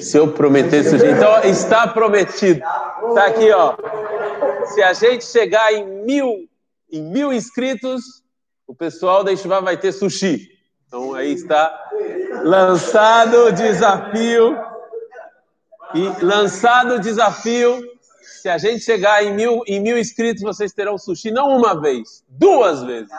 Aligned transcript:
Se 0.00 0.18
eu 0.18 0.32
prometer 0.32 0.84
sushi. 0.84 1.06
Então, 1.06 1.42
está 1.42 1.86
prometido. 1.86 2.60
Está 3.08 3.26
aqui, 3.26 3.50
ó. 3.52 3.74
Se 4.66 4.82
a 4.82 4.92
gente 4.92 5.24
chegar 5.24 5.72
em 5.72 6.04
mil, 6.04 6.48
em 6.90 7.02
mil 7.02 7.32
inscritos, 7.32 8.22
o 8.66 8.74
pessoal 8.74 9.24
da 9.24 9.32
Estivá 9.32 9.60
vai 9.60 9.76
ter 9.76 9.92
sushi. 9.92 10.48
Então, 10.86 11.14
aí 11.14 11.32
está 11.32 11.72
lançado 12.42 13.46
o 13.46 13.52
desafio. 13.52 14.56
E 15.94 16.24
lançado 16.24 16.94
o 16.94 17.00
desafio. 17.00 17.82
Se 18.20 18.48
a 18.48 18.58
gente 18.58 18.84
chegar 18.84 19.24
em 19.24 19.34
mil, 19.34 19.62
em 19.66 19.80
mil 19.80 19.98
inscritos, 19.98 20.42
vocês 20.42 20.72
terão 20.72 20.98
sushi 20.98 21.30
não 21.30 21.56
uma 21.56 21.80
vez, 21.80 22.22
duas 22.28 22.82
vezes. 22.82 23.10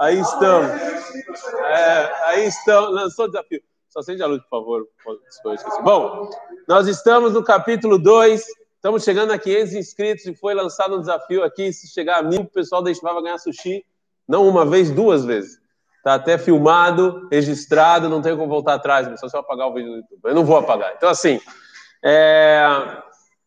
Aí 0.00 0.18
estamos. 0.18 0.70
É, 0.70 2.24
aí 2.24 2.46
estamos. 2.46 2.94
Lançou 2.94 3.26
o 3.26 3.28
desafio. 3.28 3.62
Só 3.90 4.00
acende 4.00 4.22
a 4.22 4.26
luz, 4.26 4.40
por 4.44 4.48
favor. 4.48 4.88
Bom, 5.82 6.30
nós 6.66 6.88
estamos 6.88 7.34
no 7.34 7.44
capítulo 7.44 7.98
2. 7.98 8.42
Estamos 8.76 9.04
chegando 9.04 9.30
a 9.30 9.38
500 9.38 9.74
inscritos 9.74 10.24
e 10.24 10.34
foi 10.34 10.54
lançado 10.54 10.96
um 10.96 11.00
desafio 11.00 11.44
aqui. 11.44 11.70
Se 11.70 11.86
chegar 11.86 12.20
a 12.20 12.22
mil, 12.22 12.40
o 12.40 12.46
pessoal 12.46 12.82
da 12.82 12.90
vai 12.90 13.22
ganhar 13.22 13.36
sushi. 13.36 13.84
Não 14.26 14.48
uma 14.48 14.64
vez, 14.64 14.90
duas 14.90 15.22
vezes. 15.26 15.60
Está 15.98 16.14
até 16.14 16.38
filmado, 16.38 17.28
registrado, 17.30 18.08
não 18.08 18.22
tenho 18.22 18.38
como 18.38 18.48
voltar 18.48 18.72
atrás, 18.72 19.06
só 19.20 19.28
se 19.28 19.36
eu 19.36 19.40
apagar 19.40 19.68
o 19.68 19.74
vídeo 19.74 19.90
do 19.90 19.96
YouTube. 19.98 20.20
Eu 20.24 20.34
não 20.34 20.46
vou 20.46 20.56
apagar. 20.56 20.94
Então, 20.96 21.10
assim, 21.10 21.38
é, 22.02 22.64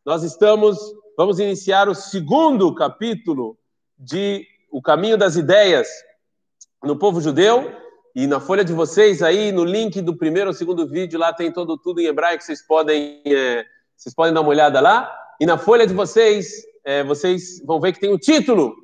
nós 0.05 0.21
estamos, 0.21 0.77
vamos 1.17 1.39
iniciar 1.39 1.89
o 1.89 1.95
segundo 1.95 2.75
capítulo 2.75 3.57
de 3.97 4.45
O 4.71 4.83
Caminho 4.83 5.17
das 5.17 5.35
Ideias 5.35 5.87
no 6.83 6.97
povo 6.97 7.21
judeu. 7.21 7.71
E 8.15 8.27
na 8.27 8.39
folha 8.39 8.63
de 8.63 8.73
vocês 8.73 9.23
aí, 9.23 9.51
no 9.51 9.63
link 9.63 9.99
do 9.99 10.15
primeiro 10.15 10.49
ou 10.49 10.53
segundo 10.53 10.87
vídeo, 10.87 11.17
lá 11.17 11.33
tem 11.33 11.51
todo 11.51 11.77
tudo 11.77 11.99
em 11.99 12.05
hebraico, 12.05 12.43
vocês 12.43 12.61
podem, 12.61 13.21
é, 13.25 13.65
vocês 13.97 14.13
podem 14.13 14.31
dar 14.31 14.41
uma 14.41 14.51
olhada 14.51 14.79
lá. 14.79 15.11
E 15.39 15.47
na 15.47 15.57
folha 15.57 15.87
de 15.87 15.95
vocês, 15.95 16.63
é, 16.85 17.03
vocês 17.03 17.59
vão 17.65 17.79
ver 17.79 17.91
que 17.93 17.99
tem 17.99 18.13
o 18.13 18.19
título. 18.19 18.75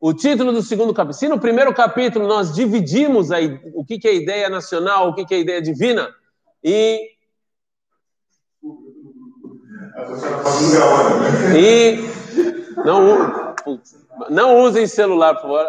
O 0.00 0.14
título 0.14 0.52
do 0.52 0.62
segundo 0.62 0.94
capítulo. 0.94 1.18
Se 1.18 1.28
no 1.28 1.40
primeiro 1.40 1.74
capítulo 1.74 2.28
nós 2.28 2.54
dividimos 2.54 3.32
aí 3.32 3.60
o 3.74 3.84
que, 3.84 3.98
que 3.98 4.06
é 4.06 4.14
ideia 4.14 4.48
nacional, 4.48 5.08
o 5.08 5.14
que, 5.14 5.24
que 5.24 5.34
é 5.34 5.40
ideia 5.40 5.60
divina, 5.60 6.08
e. 6.62 7.10
E. 11.56 11.98
Não, 12.84 13.54
não 14.30 14.60
usem 14.60 14.86
celular, 14.86 15.34
por 15.34 15.42
favor. 15.42 15.66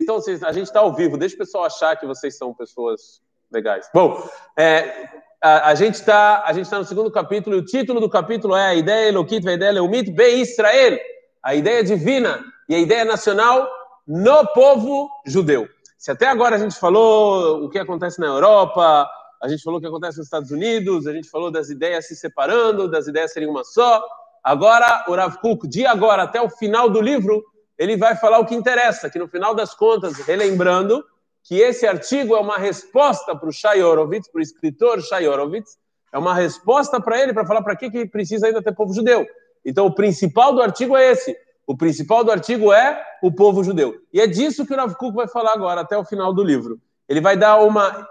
Então, 0.00 0.18
a 0.42 0.52
gente 0.52 0.66
está 0.66 0.80
ao 0.80 0.94
vivo, 0.94 1.16
deixa 1.16 1.34
o 1.34 1.38
pessoal 1.38 1.64
achar 1.64 1.96
que 1.96 2.06
vocês 2.06 2.36
são 2.36 2.52
pessoas 2.52 3.22
legais. 3.50 3.88
Bom, 3.94 4.22
é, 4.58 5.08
a, 5.42 5.70
a, 5.70 5.74
gente 5.74 5.94
está 5.94 6.42
tá 6.42 6.78
no 6.78 6.84
segundo 6.84 7.10
capítulo, 7.10 7.56
e 7.56 7.58
o 7.60 7.64
título 7.64 8.00
do 8.00 8.08
capítulo 8.08 8.54
é 8.54 8.66
a 8.66 8.74
ideia 8.74 9.08
Elokit, 9.08 9.46
a 9.48 9.52
ideia 9.52 9.72
Leumit, 9.72 10.10
Be 10.10 10.40
Israel, 10.40 10.98
a 11.42 11.54
ideia 11.54 11.82
divina 11.84 12.44
e 12.68 12.74
a 12.74 12.78
ideia 12.78 13.04
nacional 13.04 13.68
no 14.06 14.46
povo 14.48 15.08
judeu. 15.26 15.68
Se 15.96 16.10
até 16.10 16.26
agora 16.28 16.56
a 16.56 16.58
gente 16.58 16.78
falou 16.78 17.64
o 17.64 17.70
que 17.70 17.78
acontece 17.78 18.20
na 18.20 18.26
Europa, 18.26 19.08
a 19.42 19.48
gente 19.48 19.62
falou 19.62 19.78
o 19.78 19.80
que 19.80 19.86
acontece 19.86 20.18
nos 20.18 20.26
Estados 20.26 20.50
Unidos, 20.50 21.06
a 21.06 21.12
gente 21.12 21.28
falou 21.28 21.50
das 21.50 21.70
ideias 21.70 22.06
se 22.06 22.16
separando, 22.16 22.90
das 22.90 23.06
ideias 23.06 23.32
serem 23.32 23.48
uma 23.48 23.64
só, 23.64 24.02
agora 24.42 25.04
o 25.08 25.14
Rav 25.14 25.38
Kuk, 25.38 25.66
de 25.68 25.86
agora 25.86 26.24
até 26.24 26.40
o 26.40 26.50
final 26.50 26.90
do 26.90 27.00
livro, 27.00 27.42
ele 27.78 27.96
vai 27.96 28.16
falar 28.16 28.38
o 28.38 28.46
que 28.46 28.54
interessa, 28.54 29.10
que 29.10 29.18
no 29.18 29.28
final 29.28 29.54
das 29.54 29.74
contas, 29.74 30.14
relembrando 30.18 31.04
que 31.42 31.56
esse 31.60 31.86
artigo 31.86 32.34
é 32.34 32.40
uma 32.40 32.56
resposta 32.56 33.36
para 33.36 33.48
o 33.48 33.52
Shai 33.52 33.82
Horowitz, 33.82 34.28
para 34.28 34.38
o 34.38 34.42
escritor 34.42 35.02
Shai 35.02 35.28
Horowitz, 35.28 35.76
é 36.12 36.18
uma 36.18 36.34
resposta 36.34 37.00
para 37.00 37.20
ele, 37.20 37.34
para 37.34 37.44
falar 37.46 37.62
para 37.62 37.76
que, 37.76 37.90
que 37.90 38.06
precisa 38.06 38.46
ainda 38.46 38.62
ter 38.62 38.74
povo 38.74 38.94
judeu. 38.94 39.26
Então, 39.64 39.86
o 39.86 39.94
principal 39.94 40.54
do 40.54 40.62
artigo 40.62 40.96
é 40.96 41.10
esse. 41.10 41.36
O 41.66 41.76
principal 41.76 42.22
do 42.22 42.30
artigo 42.30 42.72
é 42.72 43.02
o 43.22 43.32
povo 43.32 43.64
judeu. 43.64 44.00
E 44.12 44.20
é 44.20 44.26
disso 44.26 44.66
que 44.66 44.72
o 44.72 44.76
Rav 44.76 44.94
vai 45.12 45.26
falar 45.26 45.52
agora, 45.52 45.80
até 45.80 45.96
o 45.96 46.04
final 46.04 46.32
do 46.32 46.44
livro. 46.44 46.80
Ele 47.08 47.20
vai 47.20 47.36
dar 47.36 47.56
uma 47.62 48.08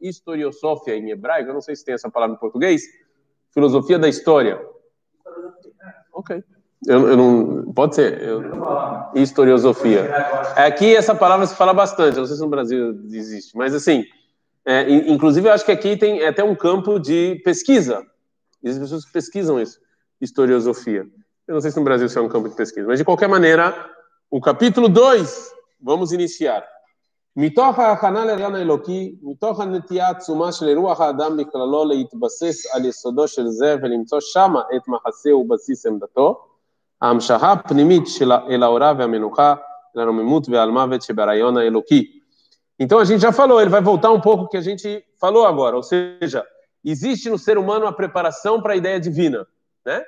historiosofia 0.00 0.96
em 0.96 1.10
hebraico, 1.10 1.50
eu 1.50 1.54
não 1.54 1.60
sei 1.60 1.76
se 1.76 1.84
tem 1.84 1.94
essa 1.94 2.10
palavra 2.10 2.36
em 2.36 2.38
português, 2.38 2.82
filosofia 3.52 3.98
da 3.98 4.08
história. 4.08 4.60
Ok. 6.12 6.42
Eu, 6.87 7.09
eu 7.09 7.17
não. 7.17 7.73
Pode 7.73 7.95
ser. 7.95 8.21
Eu, 8.21 8.41
historiosofia. 9.15 10.09
Aqui 10.55 10.95
essa 10.95 11.13
palavra 11.13 11.45
se 11.45 11.55
fala 11.55 11.73
bastante. 11.73 12.15
Eu 12.15 12.21
não 12.21 12.25
sei 12.25 12.35
se 12.37 12.41
no 12.41 12.49
Brasil 12.49 12.99
existe, 13.05 13.55
mas 13.57 13.73
assim. 13.73 14.05
É, 14.65 14.89
inclusive, 14.89 15.47
eu 15.47 15.53
acho 15.53 15.65
que 15.65 15.71
aqui 15.71 15.97
tem 15.97 16.25
até 16.25 16.43
um 16.43 16.53
campo 16.53 16.99
de 16.99 17.41
pesquisa. 17.43 18.05
Existem 18.63 18.83
pessoas 18.83 19.05
que 19.05 19.11
pesquisam 19.11 19.59
isso, 19.59 19.79
historiosofia. 20.21 21.07
Eu 21.47 21.53
não 21.55 21.61
sei 21.61 21.71
se 21.71 21.77
no 21.77 21.83
Brasil 21.83 22.05
isso 22.05 22.19
é 22.19 22.21
um 22.21 22.29
campo 22.29 22.49
de 22.49 22.55
pesquisa, 22.55 22.85
mas 22.85 22.99
de 22.99 23.05
qualquer 23.05 23.27
maneira, 23.27 23.73
o 24.29 24.39
capítulo 24.39 24.87
2, 24.87 25.51
vamos 25.81 26.11
iniciar. 26.11 26.63
מתוך 27.35 27.79
ההכנה 27.79 28.25
לגן 28.25 28.55
האלוקי, 28.55 29.15
מתוך 29.21 29.59
הנטייה 29.59 30.07
העצומה 30.07 30.51
של 30.51 30.77
רוח 30.77 31.01
האדם 31.01 31.37
בכללו 31.37 31.85
להתבסס 31.85 32.75
על 32.75 32.85
יסודו 32.85 33.27
של 33.27 33.47
זה 33.47 33.75
ולמצוא 33.81 34.19
שמה 34.19 34.61
את 34.75 34.87
מחסה 34.87 35.35
ובסיס 35.35 35.85
עמדתו, 35.85 36.41
ההמשכה 37.03 37.51
הפנימית 37.51 38.07
של 38.07 38.31
אל 38.31 38.63
ההוראה 38.63 38.93
והמנוחה, 38.97 39.55
אל 39.97 40.01
הרוממות 40.01 40.49
ועל 40.49 40.71
מוות 40.71 41.01
שברעיון 41.01 41.57
האלוקי. 41.57 42.19
Então 42.81 42.97
a 42.97 43.03
gente 43.03 43.21
já 43.21 43.33
falou, 43.33 43.59
ele 43.59 43.69
vai 43.69 43.81
voltar 43.81 44.09
um 44.09 44.21
pouco 44.21 44.47
que 44.47 44.55
a 44.55 44.61
gente 44.61 45.03
falou 45.19 45.45
agora, 45.45 45.75
ou 45.75 45.83
seja, 45.83 46.45
existe 46.83 47.29
no 47.29 47.37
ser 47.37 47.57
humano 47.57 47.85
a 47.85 47.91
preparação 47.91 48.61
para 48.61 48.71
a 48.71 48.75
ideia 48.77 48.97
divina, 48.97 49.45
né? 49.85 50.01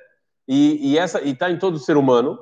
E, 0.48 0.92
e 0.92 0.98
essa 0.98 1.22
está 1.22 1.52
em 1.52 1.60
todo 1.60 1.78
ser 1.78 1.98
humano, 1.98 2.40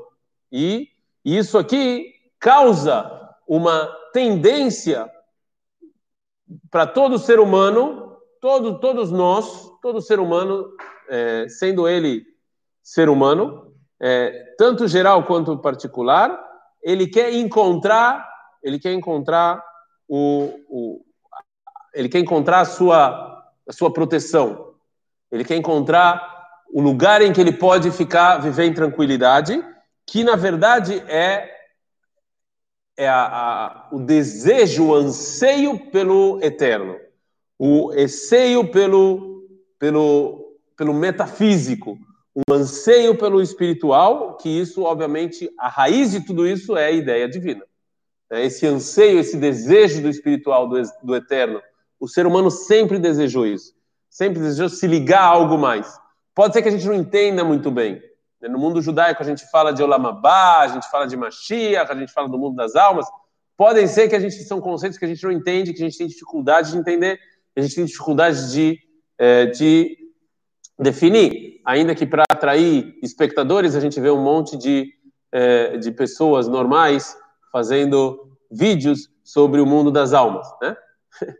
e, 0.52 0.88
e 1.26 1.36
isso 1.36 1.58
aqui 1.58 2.14
causa 2.40 3.10
uma 3.48 3.88
tendência 4.14 5.10
para 6.70 6.86
todo 6.86 7.18
ser 7.18 7.40
humano, 7.40 8.16
todo, 8.40 8.80
todos 8.80 9.12
nós, 9.12 9.72
todo 9.82 10.00
ser 10.00 10.20
humano, 10.20 10.72
é, 11.10 11.48
sendo 11.50 11.88
ele 11.88 12.24
ser 12.84 13.10
humano, 13.10 13.73
é, 14.01 14.55
tanto 14.59 14.87
geral 14.89 15.25
quanto 15.25 15.59
particular, 15.59 16.39
ele 16.83 17.07
quer 17.07 17.33
encontrar, 17.33 18.29
ele 18.63 18.79
quer 18.79 18.93
encontrar 18.93 19.65
o, 20.09 20.53
o 20.69 21.05
ele 21.95 22.09
quer 22.09 22.19
encontrar 22.19 22.61
a 22.61 22.65
sua, 22.65 23.45
a 23.69 23.73
sua 23.73 23.93
proteção, 23.93 24.75
ele 25.31 25.45
quer 25.45 25.57
encontrar 25.57 26.35
o 26.73 26.81
lugar 26.81 27.23
em 27.23 27.33
que 27.33 27.41
ele 27.41 27.53
pode 27.53 27.91
ficar, 27.93 28.39
viver 28.39 28.65
em 28.65 28.75
tranquilidade, 28.75 29.65
que 30.07 30.25
na 30.25 30.35
verdade 30.35 31.03
é, 31.07 31.49
é 32.97 33.09
a, 33.09 33.25
a, 33.25 33.89
o 33.93 34.01
desejo, 34.01 34.89
o 34.89 34.95
anseio 34.95 35.91
pelo 35.91 36.41
eterno, 36.43 36.99
o 37.59 37.93
anseio 37.93 38.71
pelo, 38.71 39.47
pelo, 39.79 40.59
pelo 40.77 40.93
metafísico, 40.93 41.97
um 42.37 42.53
anseio 42.53 43.17
pelo 43.17 43.41
espiritual, 43.41 44.37
que 44.37 44.49
isso, 44.49 44.83
obviamente, 44.83 45.51
a 45.59 45.69
raiz 45.69 46.11
de 46.11 46.21
tudo 46.21 46.47
isso 46.47 46.77
é 46.77 46.87
a 46.87 46.91
ideia 46.91 47.29
divina. 47.29 47.65
É 48.31 48.45
esse 48.45 48.67
anseio, 48.67 49.21
esse 49.21 49.37
desejo 49.37 50.03
do 50.03 50.09
espiritual, 50.09 50.69
do, 50.69 50.83
do 51.03 51.15
eterno, 51.15 51.63
o 52.01 52.09
ser 52.09 52.27
humano 52.27 52.51
sempre 52.51 52.99
desejou 52.99 53.47
isso. 53.47 53.75
Sempre 54.11 54.41
desejou 54.41 54.69
se 54.69 54.87
ligar 54.87 55.21
a 55.21 55.27
algo 55.27 55.57
mais. 55.57 55.99
Pode 56.35 56.53
ser 56.53 56.63
que 56.63 56.69
a 56.69 56.73
gente 56.73 56.87
não 56.87 56.95
entenda 56.95 57.45
muito 57.45 57.71
bem. 57.71 58.03
No 58.43 58.59
mundo 58.59 58.83
judaico 58.83 59.23
a 59.23 59.27
gente 59.27 59.49
fala 59.51 59.73
de 59.73 59.83
Olamabá, 59.83 60.61
a 60.61 60.69
gente 60.69 60.91
fala 60.91 61.07
de 61.07 61.17
Mashiach, 61.17 61.91
a 61.91 61.95
gente 61.95 62.13
fala 62.13 62.29
do 62.29 62.39
mundo 62.39 62.57
das 62.57 62.75
almas. 62.75 63.07
Podem 63.57 63.87
ser 63.87 64.09
que 64.09 64.17
a 64.17 64.21
gente 64.21 64.35
são 64.43 64.61
conceitos 64.61 64.99
que 64.99 65.05
a 65.05 65.09
gente 65.09 65.23
não 65.23 65.31
entende, 65.31 65.73
que 65.73 65.81
a 65.83 65.85
gente 65.87 65.97
tem 65.97 66.09
dificuldade 66.09 66.73
de 66.73 66.79
entender, 66.79 67.19
a 67.57 67.61
gente 67.61 67.77
tem 67.77 67.85
dificuldade 67.85 68.53
de, 68.53 68.79
é, 69.17 69.47
de 69.47 69.97
definir, 70.79 71.61
ainda 71.65 71.95
que 71.95 72.07
para 72.07 72.25
atrair 72.31 72.99
espectadores, 73.03 73.75
a 73.75 73.81
gente 73.81 74.01
vê 74.01 74.11
um 74.11 74.23
monte 74.23 74.57
de, 74.57 74.93
é, 75.33 75.77
de 75.77 75.91
pessoas 75.93 76.49
normais 76.49 77.17
fazendo 77.53 78.37
vídeos 78.51 79.09
sobre 79.23 79.61
o 79.61 79.67
mundo 79.67 79.91
das 79.91 80.13
almas, 80.13 80.47
né? 80.61 80.77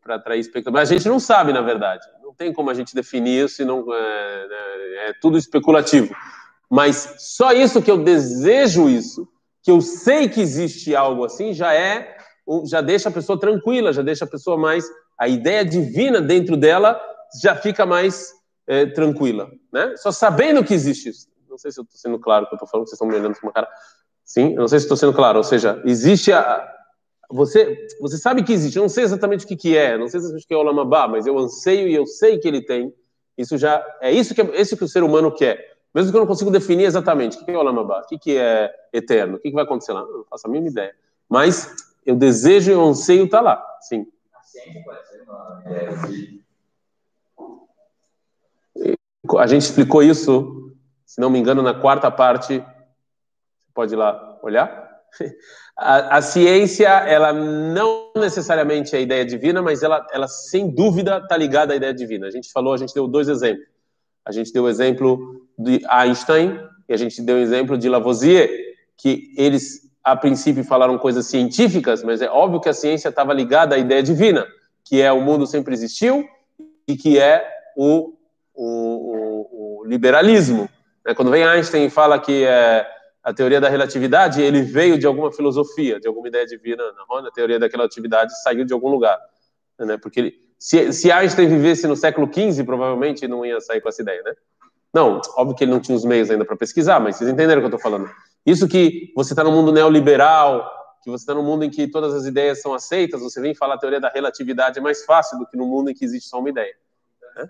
para 0.00 0.16
atrair 0.16 0.40
espectadores. 0.40 0.88
Mas 0.88 0.90
a 0.90 0.98
gente 0.98 1.08
não 1.08 1.20
sabe, 1.20 1.52
na 1.52 1.60
verdade. 1.60 2.04
Não 2.22 2.34
tem 2.34 2.52
como 2.52 2.70
a 2.70 2.74
gente 2.74 2.94
definir 2.94 3.44
isso, 3.44 3.64
não, 3.64 3.84
é, 3.92 4.46
é, 4.50 5.08
é 5.10 5.12
tudo 5.20 5.36
especulativo. 5.36 6.14
Mas 6.70 7.16
só 7.18 7.52
isso 7.52 7.82
que 7.82 7.90
eu 7.90 7.98
desejo 7.98 8.88
isso, 8.88 9.28
que 9.62 9.70
eu 9.70 9.80
sei 9.80 10.28
que 10.28 10.40
existe 10.40 10.96
algo 10.96 11.24
assim, 11.24 11.52
já 11.52 11.74
é, 11.74 12.16
já 12.64 12.80
deixa 12.80 13.08
a 13.08 13.12
pessoa 13.12 13.38
tranquila, 13.38 13.92
já 13.92 14.02
deixa 14.02 14.24
a 14.24 14.28
pessoa 14.28 14.56
mais, 14.56 14.84
a 15.18 15.28
ideia 15.28 15.64
divina 15.64 16.20
dentro 16.20 16.56
dela 16.56 17.00
já 17.40 17.54
fica 17.54 17.86
mais 17.86 18.32
é, 18.72 18.86
tranquila, 18.86 19.50
né? 19.72 19.94
Só 19.96 20.10
sabendo 20.10 20.64
que 20.64 20.72
existe 20.72 21.10
isso. 21.10 21.28
Não 21.48 21.58
sei 21.58 21.70
se 21.70 21.78
eu 21.78 21.82
estou 21.82 21.98
sendo 21.98 22.18
claro 22.18 22.46
que 22.46 22.54
eu 22.54 22.56
estou 22.56 22.68
falando, 22.68 22.86
vocês 22.86 22.94
estão 22.94 23.06
me 23.06 23.14
olhando 23.14 23.38
com 23.38 23.46
uma 23.46 23.52
cara. 23.52 23.68
Sim, 24.24 24.54
eu 24.54 24.60
não 24.60 24.68
sei 24.68 24.78
se 24.78 24.86
estou 24.86 24.96
sendo 24.96 25.12
claro. 25.12 25.38
Ou 25.38 25.44
seja, 25.44 25.82
existe 25.84 26.32
a, 26.32 26.66
você, 27.30 27.86
você 28.00 28.16
sabe 28.16 28.42
que 28.42 28.52
existe, 28.52 28.76
eu 28.76 28.82
não 28.82 28.88
sei 28.88 29.04
exatamente 29.04 29.44
o 29.44 29.48
que, 29.48 29.56
que 29.56 29.76
é, 29.76 29.98
não 29.98 30.08
sei 30.08 30.18
exatamente 30.18 30.44
o 30.44 30.48
que 30.48 30.54
é 30.54 30.56
o 30.56 30.62
Lamabá, 30.62 31.06
mas 31.06 31.26
eu 31.26 31.38
anseio 31.38 31.86
e 31.88 31.94
eu 31.94 32.06
sei 32.06 32.38
que 32.38 32.48
ele 32.48 32.62
tem. 32.62 32.94
Isso 33.36 33.58
já 33.58 33.84
é 34.00 34.10
isso 34.10 34.34
que, 34.34 34.40
é 34.40 34.60
isso 34.60 34.76
que 34.76 34.84
o 34.84 34.88
ser 34.88 35.02
humano 35.02 35.30
quer. 35.30 35.72
Mesmo 35.94 36.10
que 36.10 36.16
eu 36.16 36.20
não 36.20 36.26
consiga 36.26 36.50
definir 36.50 36.84
exatamente 36.84 37.36
o 37.36 37.44
que 37.44 37.50
é 37.50 37.58
o 37.58 37.62
Lamabá, 37.62 38.02
o 38.10 38.18
que 38.18 38.36
é 38.38 38.72
eterno, 38.92 39.36
o 39.36 39.38
que 39.38 39.50
vai 39.50 39.64
acontecer 39.64 39.92
lá, 39.92 40.00
não 40.00 40.24
faço 40.24 40.46
a 40.46 40.50
mínima 40.50 40.70
ideia. 40.70 40.94
Mas 41.28 41.74
eu 42.06 42.16
desejo 42.16 42.70
e 42.70 42.74
eu 42.74 42.82
anseio 42.82 43.24
estar 43.24 43.38
tá 43.38 43.44
lá, 43.44 43.66
sim. 43.80 44.06
A 49.38 49.46
gente 49.46 49.62
explicou 49.62 50.02
isso, 50.02 50.72
se 51.04 51.20
não 51.20 51.30
me 51.30 51.38
engano, 51.38 51.62
na 51.62 51.74
quarta 51.74 52.10
parte. 52.10 52.58
Você 52.58 53.68
pode 53.74 53.94
ir 53.94 53.96
lá 53.96 54.38
olhar? 54.42 54.90
A, 55.74 56.18
a, 56.18 56.22
ciência, 56.22 56.86
ela 56.86 57.32
não 57.32 58.12
necessariamente 58.14 58.94
é 58.94 58.98
a 58.98 59.00
ideia 59.00 59.24
divina, 59.24 59.62
mas 59.62 59.82
ela, 59.82 60.06
ela 60.12 60.28
sem 60.28 60.68
dúvida 60.68 61.16
está 61.16 61.34
ligada 61.34 61.72
à 61.72 61.76
ideia 61.76 61.94
divina. 61.94 62.26
A 62.26 62.30
gente 62.30 62.52
falou, 62.52 62.74
a 62.74 62.76
gente 62.76 62.92
deu 62.92 63.08
dois 63.08 63.26
exemplos. 63.26 63.66
A 64.24 64.30
gente 64.30 64.52
deu 64.52 64.64
o 64.64 64.68
exemplo 64.68 65.46
de 65.58 65.80
Einstein 65.88 66.60
e 66.88 66.92
a 66.92 66.96
gente 66.96 67.22
deu 67.22 67.36
o 67.36 67.40
exemplo 67.40 67.78
de 67.78 67.88
Lavoisier, 67.88 68.50
que 68.96 69.32
eles, 69.36 69.90
a 70.04 70.14
princípio, 70.14 70.62
falaram 70.62 70.98
coisas 70.98 71.26
científicas, 71.26 72.04
mas 72.04 72.20
é 72.20 72.28
óbvio 72.28 72.60
que 72.60 72.68
a 72.68 72.74
ciência 72.74 73.08
estava 73.08 73.32
ligada 73.32 73.74
à 73.74 73.78
ideia 73.78 74.02
divina, 74.02 74.46
que 74.84 75.00
é 75.00 75.10
o 75.10 75.22
mundo 75.22 75.46
sempre 75.46 75.72
existiu 75.72 76.24
e 76.86 76.96
que 76.96 77.18
é 77.18 77.44
o, 77.76 78.14
o, 78.54 78.66
o, 78.66 79.21
o 79.82 79.86
liberalismo. 79.86 80.68
Né? 81.04 81.14
Quando 81.14 81.30
vem 81.30 81.44
Einstein 81.44 81.86
e 81.86 81.90
fala 81.90 82.18
que 82.18 82.44
é 82.44 82.86
a 83.22 83.32
teoria 83.32 83.60
da 83.60 83.68
relatividade, 83.68 84.40
ele 84.40 84.62
veio 84.62 84.98
de 84.98 85.06
alguma 85.06 85.30
filosofia, 85.30 86.00
de 86.00 86.08
alguma 86.08 86.28
ideia 86.28 86.46
divina. 86.46 86.82
Não, 86.92 87.16
a 87.18 87.30
teoria 87.30 87.58
da 87.58 87.66
relatividade 87.66 88.32
saiu 88.42 88.64
de 88.64 88.72
algum 88.72 88.88
lugar. 88.88 89.18
Né? 89.78 89.96
Porque 89.96 90.20
ele, 90.20 90.34
se, 90.58 90.92
se 90.92 91.10
Einstein 91.10 91.48
vivesse 91.48 91.86
no 91.86 91.96
século 91.96 92.28
XV, 92.32 92.64
provavelmente 92.64 93.26
não 93.28 93.44
ia 93.44 93.60
sair 93.60 93.80
com 93.80 93.88
essa 93.88 94.02
ideia, 94.02 94.22
né? 94.22 94.32
Não, 94.94 95.20
óbvio 95.36 95.56
que 95.56 95.64
ele 95.64 95.70
não 95.70 95.80
tinha 95.80 95.96
os 95.96 96.04
meios 96.04 96.30
ainda 96.30 96.44
para 96.44 96.54
pesquisar, 96.54 97.00
mas 97.00 97.16
vocês 97.16 97.30
entenderam 97.30 97.60
o 97.60 97.62
que 97.62 97.72
eu 97.72 97.76
estou 97.76 97.80
falando. 97.80 98.10
Isso 98.44 98.68
que 98.68 99.10
você 99.16 99.32
está 99.32 99.42
no 99.42 99.50
mundo 99.50 99.72
neoliberal, 99.72 100.70
que 101.02 101.10
você 101.10 101.22
está 101.22 101.34
no 101.34 101.42
mundo 101.42 101.64
em 101.64 101.70
que 101.70 101.88
todas 101.88 102.12
as 102.12 102.26
ideias 102.26 102.60
são 102.60 102.74
aceitas, 102.74 103.22
você 103.22 103.40
vem 103.40 103.54
falar 103.54 103.74
a 103.74 103.78
teoria 103.78 104.00
da 104.00 104.10
relatividade 104.10 104.78
é 104.78 104.82
mais 104.82 105.04
fácil 105.04 105.38
do 105.38 105.46
que 105.46 105.56
no 105.56 105.66
mundo 105.66 105.90
em 105.90 105.94
que 105.94 106.04
existe 106.04 106.28
só 106.28 106.38
uma 106.38 106.50
ideia. 106.50 106.74
Né? 107.36 107.48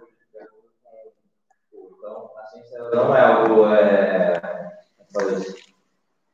Então, 1.73 2.31
a 2.39 2.42
ciência 2.42 2.42
não 2.93 3.17
é 3.17 3.21
algo 3.21 3.67
é, 3.75 4.41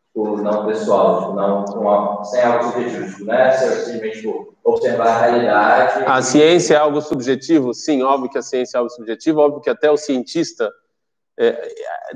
tipo, 0.07 0.37
não 0.43 0.67
pessoal, 0.67 1.21
tipo, 1.21 1.35
não 1.35 1.65
uma, 1.65 2.25
sem 2.25 2.43
algo 2.43 2.73
subjetivo, 2.73 3.25
né? 3.25 3.53
Simplesmente 3.53 4.19
tipo, 4.19 4.57
observar 4.65 5.09
a 5.09 5.21
realidade. 5.21 6.05
A 6.05 6.23
ciência 6.23 6.75
é 6.75 6.79
algo 6.79 7.01
subjetivo? 7.01 7.73
Sim, 7.73 8.03
óbvio 8.03 8.31
que 8.31 8.39
a 8.39 8.43
ciência 8.43 8.77
é 8.77 8.79
algo 8.79 8.91
subjetivo, 8.91 9.41
óbvio 9.41 9.61
que 9.61 9.71
até 9.71 9.91
o 9.91 9.97
cientista. 9.97 10.71
É, 11.39 11.47
é, 11.47 12.13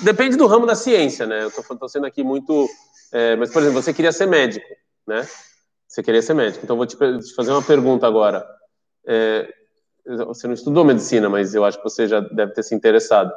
depende 0.00 0.36
do 0.36 0.46
ramo 0.46 0.66
da 0.66 0.74
ciência, 0.74 1.26
né? 1.26 1.42
Eu 1.42 1.48
estou 1.48 1.88
sendo 1.88 2.06
aqui 2.06 2.22
muito. 2.22 2.68
É, 3.12 3.36
mas, 3.36 3.50
por 3.50 3.60
exemplo, 3.60 3.82
você 3.82 3.92
queria 3.92 4.12
ser 4.12 4.26
médico, 4.26 4.66
né? 5.06 5.26
Você 5.86 6.02
queria 6.02 6.22
ser 6.22 6.34
médico. 6.34 6.64
Então, 6.64 6.76
vou 6.76 6.86
te, 6.86 6.96
te 6.96 7.34
fazer 7.34 7.52
uma 7.52 7.62
pergunta 7.62 8.06
agora. 8.06 8.46
É, 9.06 9.46
você 10.04 10.46
não 10.46 10.54
estudou 10.54 10.84
medicina, 10.84 11.28
mas 11.28 11.54
eu 11.54 11.64
acho 11.64 11.78
que 11.78 11.84
você 11.84 12.06
já 12.06 12.20
deve 12.20 12.52
ter 12.52 12.62
se 12.62 12.74
interessado 12.74 13.32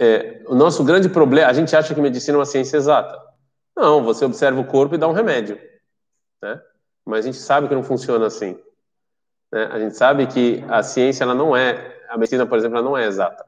é, 0.00 0.42
o 0.46 0.54
nosso 0.54 0.82
grande 0.82 1.10
problema, 1.10 1.50
a 1.50 1.52
gente 1.52 1.76
acha 1.76 1.94
que 1.94 2.00
medicina 2.00 2.36
é 2.36 2.38
uma 2.38 2.46
ciência 2.46 2.78
exata. 2.78 3.22
Não, 3.76 4.02
você 4.02 4.24
observa 4.24 4.58
o 4.58 4.66
corpo 4.66 4.94
e 4.94 4.98
dá 4.98 5.06
um 5.06 5.12
remédio, 5.12 5.60
né? 6.42 6.58
Mas 7.04 7.26
a 7.26 7.28
gente 7.28 7.36
sabe 7.36 7.68
que 7.68 7.74
não 7.74 7.82
funciona 7.82 8.26
assim. 8.26 8.58
Né? 9.52 9.64
A 9.70 9.78
gente 9.78 9.94
sabe 9.94 10.26
que 10.26 10.64
a 10.68 10.82
ciência 10.82 11.22
ela 11.22 11.34
não 11.34 11.54
é, 11.54 12.00
a 12.08 12.16
medicina, 12.16 12.46
por 12.46 12.56
exemplo, 12.56 12.78
ela 12.78 12.88
não 12.88 12.96
é 12.96 13.04
exata, 13.04 13.44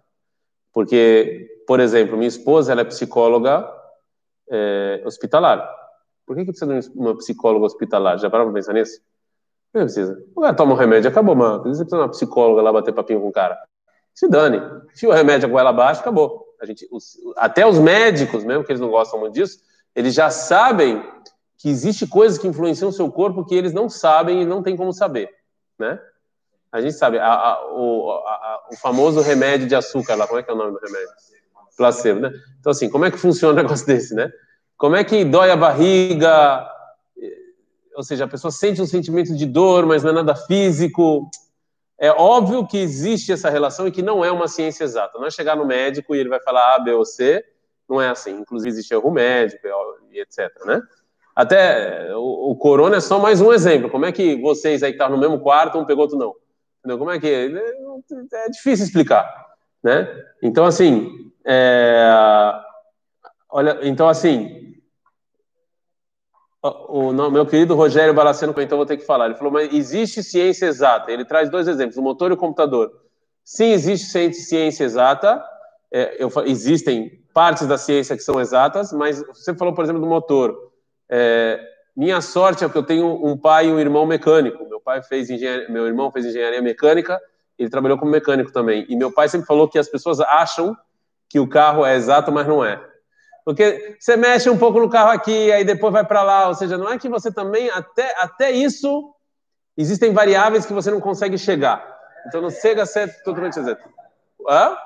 porque, 0.75 1.65
por 1.67 1.81
exemplo, 1.81 2.19
minha 2.19 2.29
esposa 2.29 2.71
ela 2.71 2.83
é 2.83 2.85
psicóloga 2.85 3.67
é, 4.51 5.03
hospitalar. 5.07 5.67
Por 6.27 6.37
que, 6.37 6.45
que 6.45 6.53
precisa 6.53 6.81
de 6.81 6.99
uma 6.99 7.17
psicóloga 7.17 7.65
hospitalar? 7.65 8.19
Já 8.19 8.29
pararam 8.29 8.51
para 8.51 8.61
pensar 8.61 8.75
nisso? 8.75 9.01
Não 9.73 9.83
precisa. 9.83 10.23
O 10.35 10.41
cara 10.41 10.55
toma 10.55 10.73
um 10.73 10.77
remédio, 10.77 11.11
acabou, 11.11 11.35
mano. 11.35 11.63
Precisa 11.63 11.85
de 11.85 11.95
uma 11.95 12.09
psicóloga 12.09 12.63
lá 12.63 12.73
bater 12.73 12.93
papinho 12.93 13.21
com 13.21 13.29
o 13.29 13.33
cara 13.33 13.59
se 14.15 14.29
dane. 14.29 14.61
Fio 14.95 15.11
o 15.11 15.13
remédio 15.13 15.49
a 15.49 15.51
goela 15.51 15.71
abaixo, 15.71 16.01
acabou. 16.01 16.47
A 16.61 16.67
gente, 16.67 16.87
os, 16.91 17.17
até 17.37 17.67
os 17.67 17.79
médicos, 17.79 18.45
mesmo 18.45 18.65
que 18.65 18.71
eles 18.71 18.81
não 18.81 18.91
gostam 18.91 19.19
muito 19.19 19.35
disso, 19.35 19.59
eles 19.95 20.15
já 20.15 20.31
sabem 20.31 21.03
que 21.59 21.69
existe 21.69 22.07
coisas 22.07 22.39
que 22.39 22.47
influenciam 22.47 22.89
o 22.89 22.93
seu 22.93 23.11
corpo 23.11 23.45
que 23.45 23.55
eles 23.55 23.73
não 23.73 23.89
sabem 23.89 24.43
e 24.43 24.47
não 24.47 24.63
tem 24.63 24.77
como 24.77 24.93
saber, 24.93 25.31
né? 25.79 25.99
A 26.71 26.81
gente 26.81 26.95
sabe, 26.95 27.19
a, 27.19 27.33
a, 27.33 27.73
o, 27.73 28.11
a, 28.11 28.63
o, 28.73 28.77
famoso 28.77 29.21
remédio 29.21 29.69
de 29.69 29.75
açúcar 29.75 30.15
lá, 30.15 30.27
como 30.27 30.41
é 30.41 30.43
que 30.43 30.51
é 30.51 30.55
o 30.55 30.57
nome 30.57 30.73
do 30.73 30.79
remédio? 30.79 31.11
Placebo, 31.77 32.21
né? 32.21 32.33
Então, 32.59 32.71
assim, 32.71 32.89
como 32.89 33.05
é 33.05 33.11
que 33.11 33.19
funciona 33.19 33.53
um 33.53 33.57
negócio 33.63 33.87
desse, 33.87 34.15
né? 34.15 34.31
Como 34.77 34.97
é 34.97 35.05
que 35.05 35.25
dói 35.25 35.51
a 35.51 35.57
barriga, 35.57 36.67
ou 37.95 38.03
seja, 38.03 38.25
a 38.25 38.29
pessoa 38.29 38.51
sente 38.51 38.81
um 38.81 38.87
sentimento 38.87 39.35
de 39.37 39.47
dor, 39.47 39.87
mas 39.87 40.03
não 40.03 40.11
é 40.11 40.15
nada 40.15 40.35
físico. 40.35 41.29
É 41.99 42.11
óbvio 42.11 42.67
que 42.67 42.79
existe 42.79 43.33
essa 43.33 43.51
relação 43.51 43.87
e 43.87 43.93
que 43.93 44.03
não 44.03 44.25
é 44.25 44.31
uma 44.31 44.49
ciência 44.49 44.85
exata. 44.85 45.19
Não 45.19 45.27
é 45.27 45.31
chegar 45.31 45.57
no 45.57 45.67
médico 45.67 46.15
e 46.15 46.19
ele 46.19 46.29
vai 46.29 46.41
falar 46.41 46.75
A, 46.75 46.79
B 46.79 46.93
ou 46.93 47.05
C. 47.05 47.45
Não 47.89 48.01
é 48.01 48.09
assim. 48.09 48.33
Inclusive, 48.33 48.71
existe 48.71 48.93
erro 48.93 49.11
médico 49.11 49.67
e 50.11 50.21
etc. 50.21 50.51
Né? 50.65 50.81
Até 51.35 52.15
o, 52.15 52.51
o, 52.51 52.57
corona 52.57 52.97
é 52.97 53.01
só 53.01 53.19
mais 53.19 53.41
um 53.41 53.53
exemplo. 53.53 53.91
Como 53.91 54.05
é 54.05 54.13
que 54.13 54.41
vocês 54.41 54.83
aí 54.83 54.91
que 54.91 54.97
estavam 54.97 55.17
no 55.17 55.21
mesmo 55.21 55.41
quarto, 55.41 55.79
um 55.79 55.85
pegou 55.85 56.03
outro 56.03 56.19
não? 56.19 56.35
Entendeu? 56.81 56.99
Como 56.99 57.11
é 57.11 57.21
que. 57.21 57.29
É, 57.29 58.47
é 58.47 58.49
difícil 58.51 58.85
explicar. 58.85 59.31
Né? 59.83 60.09
Então, 60.43 60.65
assim. 60.65 61.31
É, 61.45 62.11
olha, 63.49 63.79
então, 63.83 64.09
assim, 64.09 64.72
o, 66.63 67.13
meu 67.31 67.45
querido 67.45 67.75
Rogério 67.75 68.15
Balaceno, 68.15 68.55
então 68.59 68.79
vou 68.79 68.87
ter 68.87 68.97
que 68.97 69.05
falar. 69.05 69.27
Ele 69.27 69.35
falou, 69.35 69.53
mas 69.53 69.73
existe 69.73 70.23
ciência 70.23 70.67
exata? 70.67 71.11
Ele 71.11 71.25
traz 71.25 71.51
dois 71.51 71.67
exemplos, 71.67 71.97
o 71.97 72.03
motor 72.03 72.31
e 72.31 72.35
o 72.35 72.37
computador. 72.37 72.93
Sim, 73.45 73.73
existe 73.73 74.07
ciência 74.33 74.85
exata. 74.85 75.45
É, 75.91 76.23
eu, 76.23 76.31
existem 76.47 77.21
partes 77.35 77.67
da 77.67 77.77
ciência 77.77 78.17
que 78.17 78.23
são 78.23 78.41
exatas, 78.41 78.93
mas 78.93 79.21
você 79.27 79.55
falou, 79.55 79.75
por 79.75 79.85
exemplo, 79.85 80.01
do 80.01 80.07
motor. 80.07 80.57
É, 81.09 81.61
minha 81.97 82.21
sorte 82.21 82.65
é 82.65 82.69
que 82.69 82.79
eu 82.79 82.83
tenho 82.83 83.25
um 83.27 83.37
pai 83.37 83.67
e 83.67 83.73
um 83.73 83.81
irmão 83.81 84.07
mecânico. 84.07 84.65
Meu 84.69 84.81
pai 84.81 85.03
fez 85.03 85.31
engenharia, 85.31 85.69
meu 85.69 85.87
irmão 85.87 86.13
fez 86.13 86.27
engenharia 86.27 86.63
mecânica, 86.63 87.21
ele 87.59 87.69
trabalhou 87.69 87.99
como 87.99 88.11
mecânico 88.11 88.53
também. 88.53 88.87
E 88.89 88.97
meu 88.97 89.13
pai 89.13 89.29
sempre 89.29 89.47
falou 89.47 89.69
que 89.69 89.79
as 89.79 89.89
pessoas 89.89 90.21
acham 90.21 90.77
que 91.29 91.41
o 91.41 91.49
carro 91.49 91.85
é 91.85 91.97
exato, 91.97 92.31
mas 92.31 92.47
não 92.47 92.65
é. 92.65 92.81
Porque 93.45 93.97
você 93.99 94.17
mexe 94.17 94.49
um 94.49 94.59
pouco 94.59 94.79
no 94.79 94.89
carro 94.89 95.11
aqui, 95.11 95.51
aí 95.51 95.65
depois 95.65 95.93
vai 95.93 96.05
para 96.05 96.23
lá. 96.23 96.49
Ou 96.49 96.55
seja, 96.55 96.79
não 96.79 96.91
é 96.91 96.99
que 96.99 97.09
você 97.09 97.33
também, 97.33 97.69
até, 97.71 98.15
até 98.19 98.51
isso, 98.51 99.15
existem 99.77 100.13
variáveis 100.13 100.65
que 100.65 100.73
você 100.73 100.91
não 100.91 101.01
consegue 101.01 101.37
chegar. 101.37 101.85
Então 102.27 102.41
não 102.41 102.51
chega 102.51 102.83
a 102.83 102.87
ser 102.87 103.23
totalmente 103.23 103.59
exato. 103.59 103.83
Hã? 104.49 104.77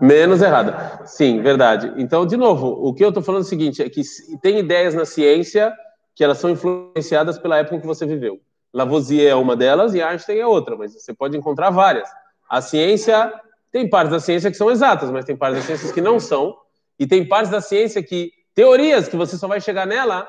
Menos 0.00 0.40
errada. 0.40 1.00
Sim, 1.04 1.42
verdade. 1.42 1.92
Então, 1.96 2.24
de 2.24 2.36
novo, 2.36 2.68
o 2.68 2.94
que 2.94 3.04
eu 3.04 3.08
estou 3.08 3.22
falando 3.22 3.42
é 3.42 3.44
o 3.44 3.48
seguinte: 3.48 3.82
é 3.82 3.88
que 3.88 4.02
tem 4.40 4.58
ideias 4.58 4.94
na 4.94 5.04
ciência 5.04 5.72
que 6.14 6.24
elas 6.24 6.38
são 6.38 6.50
influenciadas 6.50 7.38
pela 7.38 7.58
época 7.58 7.76
em 7.76 7.80
que 7.80 7.86
você 7.86 8.06
viveu. 8.06 8.40
Lavoisier 8.72 9.30
é 9.30 9.34
uma 9.34 9.56
delas 9.56 9.94
e 9.94 10.02
Einstein 10.02 10.38
é 10.38 10.46
outra, 10.46 10.76
mas 10.76 10.94
você 10.94 11.12
pode 11.12 11.36
encontrar 11.36 11.70
várias. 11.70 12.08
A 12.48 12.60
ciência 12.60 13.32
tem 13.72 13.88
partes 13.88 14.12
da 14.12 14.20
ciência 14.20 14.50
que 14.50 14.56
são 14.56 14.70
exatas, 14.70 15.10
mas 15.10 15.24
tem 15.24 15.36
partes 15.36 15.60
da 15.60 15.66
ciência 15.66 15.92
que 15.92 16.00
não 16.00 16.18
são. 16.18 16.56
E 16.98 17.06
tem 17.06 17.26
partes 17.26 17.50
da 17.50 17.60
ciência 17.60 18.02
que, 18.02 18.32
teorias, 18.54 19.08
que 19.08 19.16
você 19.16 19.36
só 19.36 19.46
vai 19.46 19.60
chegar 19.60 19.86
nela 19.86 20.28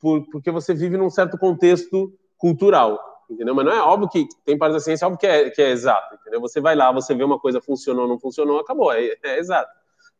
por, 0.00 0.24
porque 0.30 0.50
você 0.50 0.72
vive 0.72 0.96
num 0.96 1.10
certo 1.10 1.36
contexto 1.36 2.12
cultural. 2.38 2.98
Entendeu? 3.28 3.54
Mas 3.54 3.64
não 3.64 3.72
é 3.72 3.82
óbvio 3.82 4.08
que 4.08 4.26
tem 4.44 4.56
partes 4.56 4.76
da 4.76 4.80
ciência 4.80 5.06
óbvio 5.06 5.18
que 5.18 5.26
é, 5.26 5.50
que 5.50 5.60
é 5.60 5.70
exato. 5.70 6.14
Entendeu? 6.14 6.40
Você 6.40 6.60
vai 6.60 6.76
lá, 6.76 6.92
você 6.92 7.14
vê 7.14 7.24
uma 7.24 7.40
coisa 7.40 7.60
funcionou 7.60 8.04
ou 8.04 8.08
não 8.08 8.20
funcionou, 8.20 8.60
acabou, 8.60 8.92
é, 8.92 9.16
é 9.22 9.38
exato. 9.38 9.70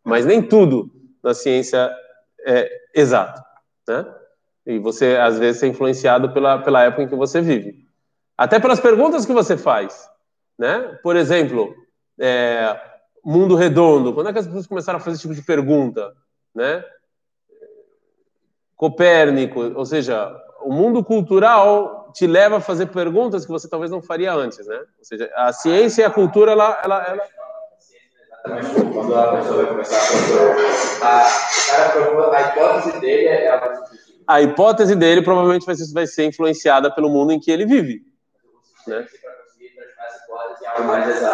Mas 0.05 0.27
nem 0.27 0.43
tudo 0.43 0.91
na 1.23 1.35
ciência 1.35 1.91
é 2.45 2.69
exato. 2.95 3.41
Né? 3.89 4.05
E 4.67 4.79
você, 4.79 5.17
às 5.17 5.39
vezes, 5.39 5.63
é 5.63 5.69
influenciado 5.69 6.33
pela, 6.33 6.59
pela 6.59 6.83
época 6.83 7.05
em 7.05 7.09
que 7.09 7.15
você 7.15 7.41
vive. 7.41 7.87
Até 8.37 8.59
pelas 8.59 8.81
perguntas 8.81 9.25
que 9.25 9.33
você 9.33 9.57
faz. 9.57 10.09
Né? 10.59 10.99
Por 11.03 11.15
exemplo, 11.15 11.75
é, 12.19 12.81
mundo 13.25 13.55
redondo? 13.55 14.13
Quando 14.13 14.29
é 14.29 14.33
que 14.33 14.39
as 14.39 14.47
pessoas 14.47 14.67
começaram 14.67 14.99
a 14.99 15.01
fazer 15.01 15.15
esse 15.15 15.23
tipo 15.23 15.35
de 15.35 15.43
pergunta? 15.43 16.13
Né? 16.55 16.85
Copérnico, 18.77 19.61
ou 19.75 19.85
seja, 19.85 20.31
o 20.63 20.73
mundo 20.73 21.05
cultural 21.05 22.11
te 22.15 22.27
leva 22.27 22.57
a 22.57 22.61
fazer 22.61 22.87
perguntas 22.87 23.45
que 23.45 23.53
você 23.53 23.69
talvez 23.69 23.91
não 23.91 24.01
faria 24.01 24.33
antes, 24.33 24.67
né? 24.67 24.79
Ou 24.99 25.05
seja, 25.05 25.31
a 25.35 25.53
ciência 25.53 26.03
e 26.03 26.05
a 26.05 26.11
cultura, 26.11 26.53
ela, 26.53 26.81
ela, 26.83 27.05
ela... 27.05 27.23
Quando 28.93 29.15
a 29.15 29.37
pessoa 29.37 29.57
vai 29.57 29.67
começar 29.67 29.97
a 29.97 30.57
a, 31.03 32.37
a 32.37 32.41
hipótese 32.43 33.01
dele 33.01 33.29
A 34.27 34.43
hipótese 34.43 34.97
dele 34.97 35.23
provavelmente 35.23 35.67
vai 35.67 35.75
ser, 35.75 35.93
vai 35.93 36.07
ser 36.07 36.25
influenciada 36.25 36.91
pelo 36.91 37.09
mundo 37.09 37.33
em 37.33 37.41
que 37.41 37.51
ele 37.51 37.67
vive. 37.67 38.03
Né? 38.87 39.07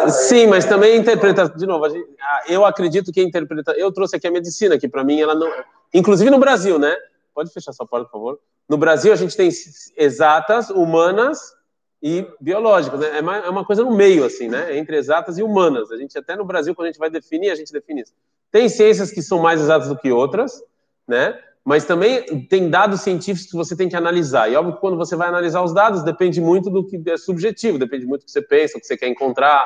Sim, 0.09 0.47
mas 0.47 0.65
também 0.65 0.97
interpreta. 0.97 1.49
De 1.49 1.65
novo, 1.65 1.89
gente, 1.89 2.07
eu 2.47 2.65
acredito 2.65 3.11
que 3.11 3.21
interpreta. 3.21 3.71
Eu 3.73 3.91
trouxe 3.91 4.15
aqui 4.15 4.27
a 4.27 4.31
medicina, 4.31 4.77
que 4.77 4.87
para 4.87 5.03
mim 5.03 5.19
ela 5.19 5.35
não. 5.35 5.51
Inclusive 5.93 6.29
no 6.29 6.39
Brasil, 6.39 6.79
né? 6.79 6.95
Pode 7.33 7.51
fechar 7.51 7.73
sua 7.73 7.87
porta, 7.87 8.05
por 8.05 8.11
favor. 8.11 8.39
No 8.69 8.77
Brasil 8.77 9.11
a 9.11 9.15
gente 9.15 9.35
tem 9.35 9.49
exatas, 9.97 10.69
humanas 10.69 11.53
e 12.01 12.27
biológicas. 12.39 12.99
Né? 12.99 13.07
É, 13.17 13.19
é 13.19 13.49
uma 13.49 13.65
coisa 13.65 13.83
no 13.83 13.95
meio, 13.95 14.25
assim, 14.25 14.47
né? 14.47 14.77
Entre 14.77 14.97
exatas 14.97 15.37
e 15.37 15.43
humanas. 15.43 15.91
A 15.91 15.97
gente 15.97 16.17
até 16.17 16.35
no 16.35 16.45
Brasil, 16.45 16.75
quando 16.75 16.87
a 16.87 16.91
gente 16.91 16.99
vai 16.99 17.09
definir, 17.09 17.49
a 17.49 17.55
gente 17.55 17.71
define 17.71 18.01
isso. 18.01 18.13
Tem 18.51 18.69
ciências 18.69 19.11
que 19.11 19.21
são 19.21 19.39
mais 19.39 19.59
exatas 19.59 19.87
do 19.89 19.97
que 19.97 20.11
outras, 20.11 20.61
né? 21.07 21.39
Mas 21.65 21.85
também 21.85 22.45
tem 22.47 22.69
dados 22.69 23.01
científicos 23.01 23.49
que 23.49 23.55
você 23.55 23.75
tem 23.75 23.87
que 23.87 23.95
analisar. 23.95 24.51
E 24.51 24.55
óbvio 24.55 24.75
que 24.75 24.81
quando 24.81 24.97
você 24.97 25.15
vai 25.15 25.29
analisar 25.29 25.61
os 25.61 25.73
dados, 25.73 26.03
depende 26.03 26.41
muito 26.41 26.69
do 26.69 26.85
que 26.85 27.01
é 27.07 27.17
subjetivo, 27.17 27.79
depende 27.79 28.05
muito 28.05 28.21
do 28.21 28.25
que 28.25 28.31
você 28.31 28.41
pensa, 28.41 28.77
do 28.77 28.81
que 28.81 28.87
você 28.87 28.97
quer 28.97 29.07
encontrar, 29.07 29.65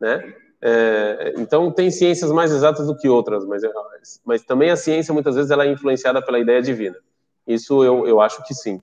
né? 0.00 0.34
É, 0.64 1.34
então 1.38 1.72
tem 1.72 1.90
ciências 1.90 2.30
mais 2.30 2.52
exatas 2.52 2.86
do 2.86 2.96
que 2.96 3.08
outras, 3.08 3.44
mas, 3.44 3.62
mas 4.24 4.42
também 4.44 4.70
a 4.70 4.76
ciência 4.76 5.12
muitas 5.12 5.34
vezes 5.34 5.50
ela 5.50 5.64
é 5.64 5.68
influenciada 5.68 6.22
pela 6.22 6.38
ideia 6.38 6.62
divina. 6.62 6.96
Isso 7.44 7.82
eu, 7.82 8.06
eu 8.06 8.20
acho 8.20 8.44
que 8.44 8.54
sim. 8.54 8.80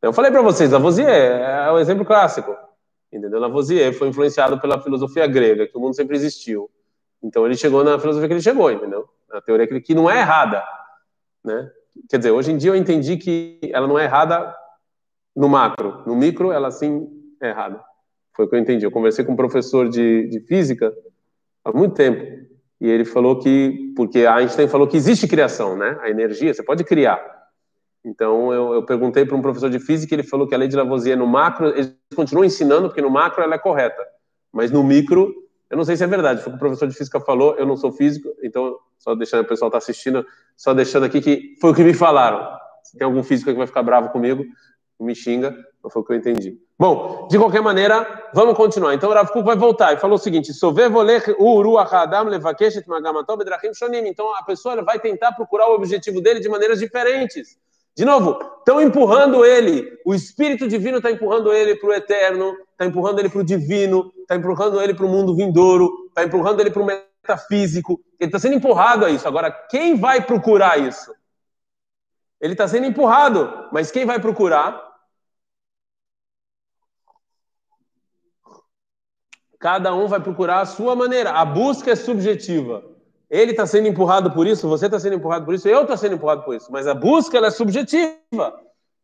Eu 0.00 0.12
falei 0.12 0.30
para 0.30 0.42
vocês, 0.42 0.70
Lavoisier 0.70 1.08
é 1.08 1.68
o 1.72 1.80
exemplo 1.80 2.04
clássico, 2.04 2.56
entendeu? 3.12 3.40
Lavoisier 3.40 3.92
foi 3.92 4.06
influenciado 4.06 4.60
pela 4.60 4.80
filosofia 4.80 5.26
grega, 5.26 5.66
que 5.66 5.76
o 5.76 5.80
mundo 5.80 5.96
sempre 5.96 6.14
existiu. 6.14 6.70
Então 7.20 7.44
ele 7.44 7.56
chegou 7.56 7.82
na 7.82 7.98
filosofia 7.98 8.28
que 8.28 8.34
ele 8.34 8.42
chegou, 8.42 8.70
entendeu? 8.70 9.08
Na 9.28 9.40
teoria 9.40 9.66
que, 9.66 9.80
que 9.80 9.94
não 9.96 10.08
é 10.08 10.20
errada, 10.20 10.62
né? 11.44 11.68
Quer 12.08 12.18
dizer, 12.18 12.30
hoje 12.30 12.52
em 12.52 12.56
dia 12.56 12.70
eu 12.70 12.76
entendi 12.76 13.16
que 13.16 13.58
ela 13.72 13.86
não 13.86 13.98
é 13.98 14.04
errada 14.04 14.54
no 15.34 15.48
macro, 15.48 16.02
no 16.06 16.14
micro 16.14 16.52
ela 16.52 16.70
sim 16.70 17.08
é 17.42 17.50
errada. 17.50 17.82
Foi 18.34 18.44
o 18.44 18.48
que 18.48 18.54
eu 18.54 18.60
entendi. 18.60 18.84
Eu 18.84 18.90
conversei 18.90 19.24
com 19.24 19.32
um 19.32 19.36
professor 19.36 19.88
de, 19.88 20.28
de 20.28 20.40
física 20.40 20.92
há 21.64 21.72
muito 21.72 21.94
tempo 21.94 22.22
e 22.80 22.88
ele 22.88 23.04
falou 23.04 23.38
que, 23.38 23.92
porque 23.96 24.26
Einstein 24.26 24.68
falou 24.68 24.86
que 24.86 24.96
existe 24.96 25.26
criação, 25.26 25.76
né? 25.76 25.98
A 26.02 26.10
energia, 26.10 26.52
você 26.52 26.62
pode 26.62 26.84
criar. 26.84 27.20
Então 28.04 28.52
eu, 28.52 28.74
eu 28.74 28.82
perguntei 28.84 29.24
para 29.24 29.36
um 29.36 29.42
professor 29.42 29.68
de 29.68 29.80
física, 29.80 30.14
ele 30.14 30.22
falou 30.22 30.46
que 30.46 30.54
a 30.54 30.58
lei 30.58 30.68
de 30.68 30.76
Lavoisier 30.76 31.16
no 31.16 31.26
macro, 31.26 31.68
eles 31.68 31.94
continuam 32.14 32.44
ensinando 32.44 32.88
porque 32.88 33.02
no 33.02 33.10
macro 33.10 33.42
ela 33.42 33.56
é 33.56 33.58
correta, 33.58 34.02
mas 34.52 34.70
no 34.70 34.84
micro 34.84 35.34
eu 35.68 35.76
não 35.76 35.84
sei 35.84 35.96
se 35.96 36.04
é 36.04 36.06
verdade, 36.06 36.42
foi 36.42 36.52
o 36.52 36.52
que 36.52 36.56
o 36.56 36.60
professor 36.60 36.86
de 36.86 36.94
física 36.94 37.18
falou, 37.18 37.56
eu 37.56 37.66
não 37.66 37.76
sou 37.76 37.90
físico, 37.90 38.28
então, 38.42 38.76
só 38.98 39.14
deixando 39.14 39.42
o 39.42 39.46
pessoal 39.46 39.70
tá 39.70 39.78
assistindo, 39.78 40.26
só 40.56 40.74
deixando 40.74 41.04
aqui 41.04 41.20
que 41.20 41.56
foi 41.60 41.70
o 41.70 41.74
que 41.74 41.84
me 41.84 41.94
falaram. 41.94 42.46
Se 42.82 42.96
tem 42.96 43.04
algum 43.04 43.22
físico 43.22 43.50
que 43.50 43.56
vai 43.56 43.66
ficar 43.66 43.82
bravo 43.82 44.10
comigo, 44.10 44.44
me 44.98 45.14
xinga, 45.14 45.54
não 45.82 45.90
foi 45.90 46.02
o 46.02 46.04
que 46.04 46.12
eu 46.12 46.16
entendi. 46.16 46.58
Bom, 46.78 47.26
de 47.30 47.38
qualquer 47.38 47.62
maneira, 47.62 48.28
vamos 48.34 48.54
continuar. 48.54 48.94
Então, 48.94 49.10
o 49.10 49.12
Rav 49.12 49.30
Kuk 49.30 49.44
vai 49.44 49.56
voltar 49.56 49.94
e 49.94 49.98
falou 49.98 50.16
o 50.16 50.18
seguinte: 50.18 50.52
Então, 54.06 54.34
a 54.34 54.42
pessoa 54.42 54.82
vai 54.82 54.98
tentar 54.98 55.32
procurar 55.32 55.68
o 55.70 55.74
objetivo 55.74 56.20
dele 56.20 56.40
de 56.40 56.48
maneiras 56.48 56.78
diferentes. 56.78 57.58
De 57.96 58.04
novo, 58.04 58.38
estão 58.58 58.78
empurrando 58.78 59.42
ele, 59.42 59.90
o 60.04 60.14
Espírito 60.14 60.68
Divino 60.68 60.98
está 60.98 61.10
empurrando 61.10 61.50
ele 61.50 61.76
para 61.76 61.88
o 61.88 61.94
eterno, 61.94 62.54
está 62.72 62.84
empurrando 62.84 63.20
ele 63.20 63.30
para 63.30 63.40
o 63.40 63.44
divino, 63.44 64.12
está 64.20 64.36
empurrando 64.36 64.82
ele 64.82 64.92
para 64.92 65.06
o 65.06 65.08
mundo 65.08 65.34
vindouro, 65.34 65.90
está 66.08 66.22
empurrando 66.24 66.60
ele 66.60 66.70
para 66.70 66.82
o 66.82 66.84
metafísico. 67.26 68.00
Ele 68.20 68.28
está 68.28 68.38
sendo 68.38 68.54
empurrado 68.54 69.04
a 69.04 69.10
isso. 69.10 69.26
Agora, 69.26 69.50
quem 69.50 69.98
vai 69.98 70.24
procurar 70.24 70.78
isso? 70.78 71.12
Ele 72.40 72.52
está 72.52 72.68
sendo 72.68 72.86
empurrado, 72.86 73.68
mas 73.72 73.90
quem 73.90 74.06
vai 74.06 74.20
procurar? 74.20 74.84
Cada 79.58 79.94
um 79.94 80.06
vai 80.06 80.20
procurar 80.20 80.60
a 80.60 80.66
sua 80.66 80.94
maneira. 80.94 81.32
A 81.32 81.44
busca 81.44 81.90
é 81.90 81.96
subjetiva. 81.96 82.84
Ele 83.28 83.50
está 83.50 83.66
sendo 83.66 83.88
empurrado 83.88 84.30
por 84.30 84.46
isso, 84.46 84.68
você 84.68 84.86
está 84.86 85.00
sendo 85.00 85.16
empurrado 85.16 85.44
por 85.44 85.54
isso, 85.54 85.66
eu 85.66 85.82
estou 85.82 85.96
sendo 85.96 86.14
empurrado 86.14 86.44
por 86.44 86.54
isso. 86.54 86.70
Mas 86.70 86.86
a 86.86 86.94
busca 86.94 87.38
é 87.38 87.50
subjetiva. 87.50 88.60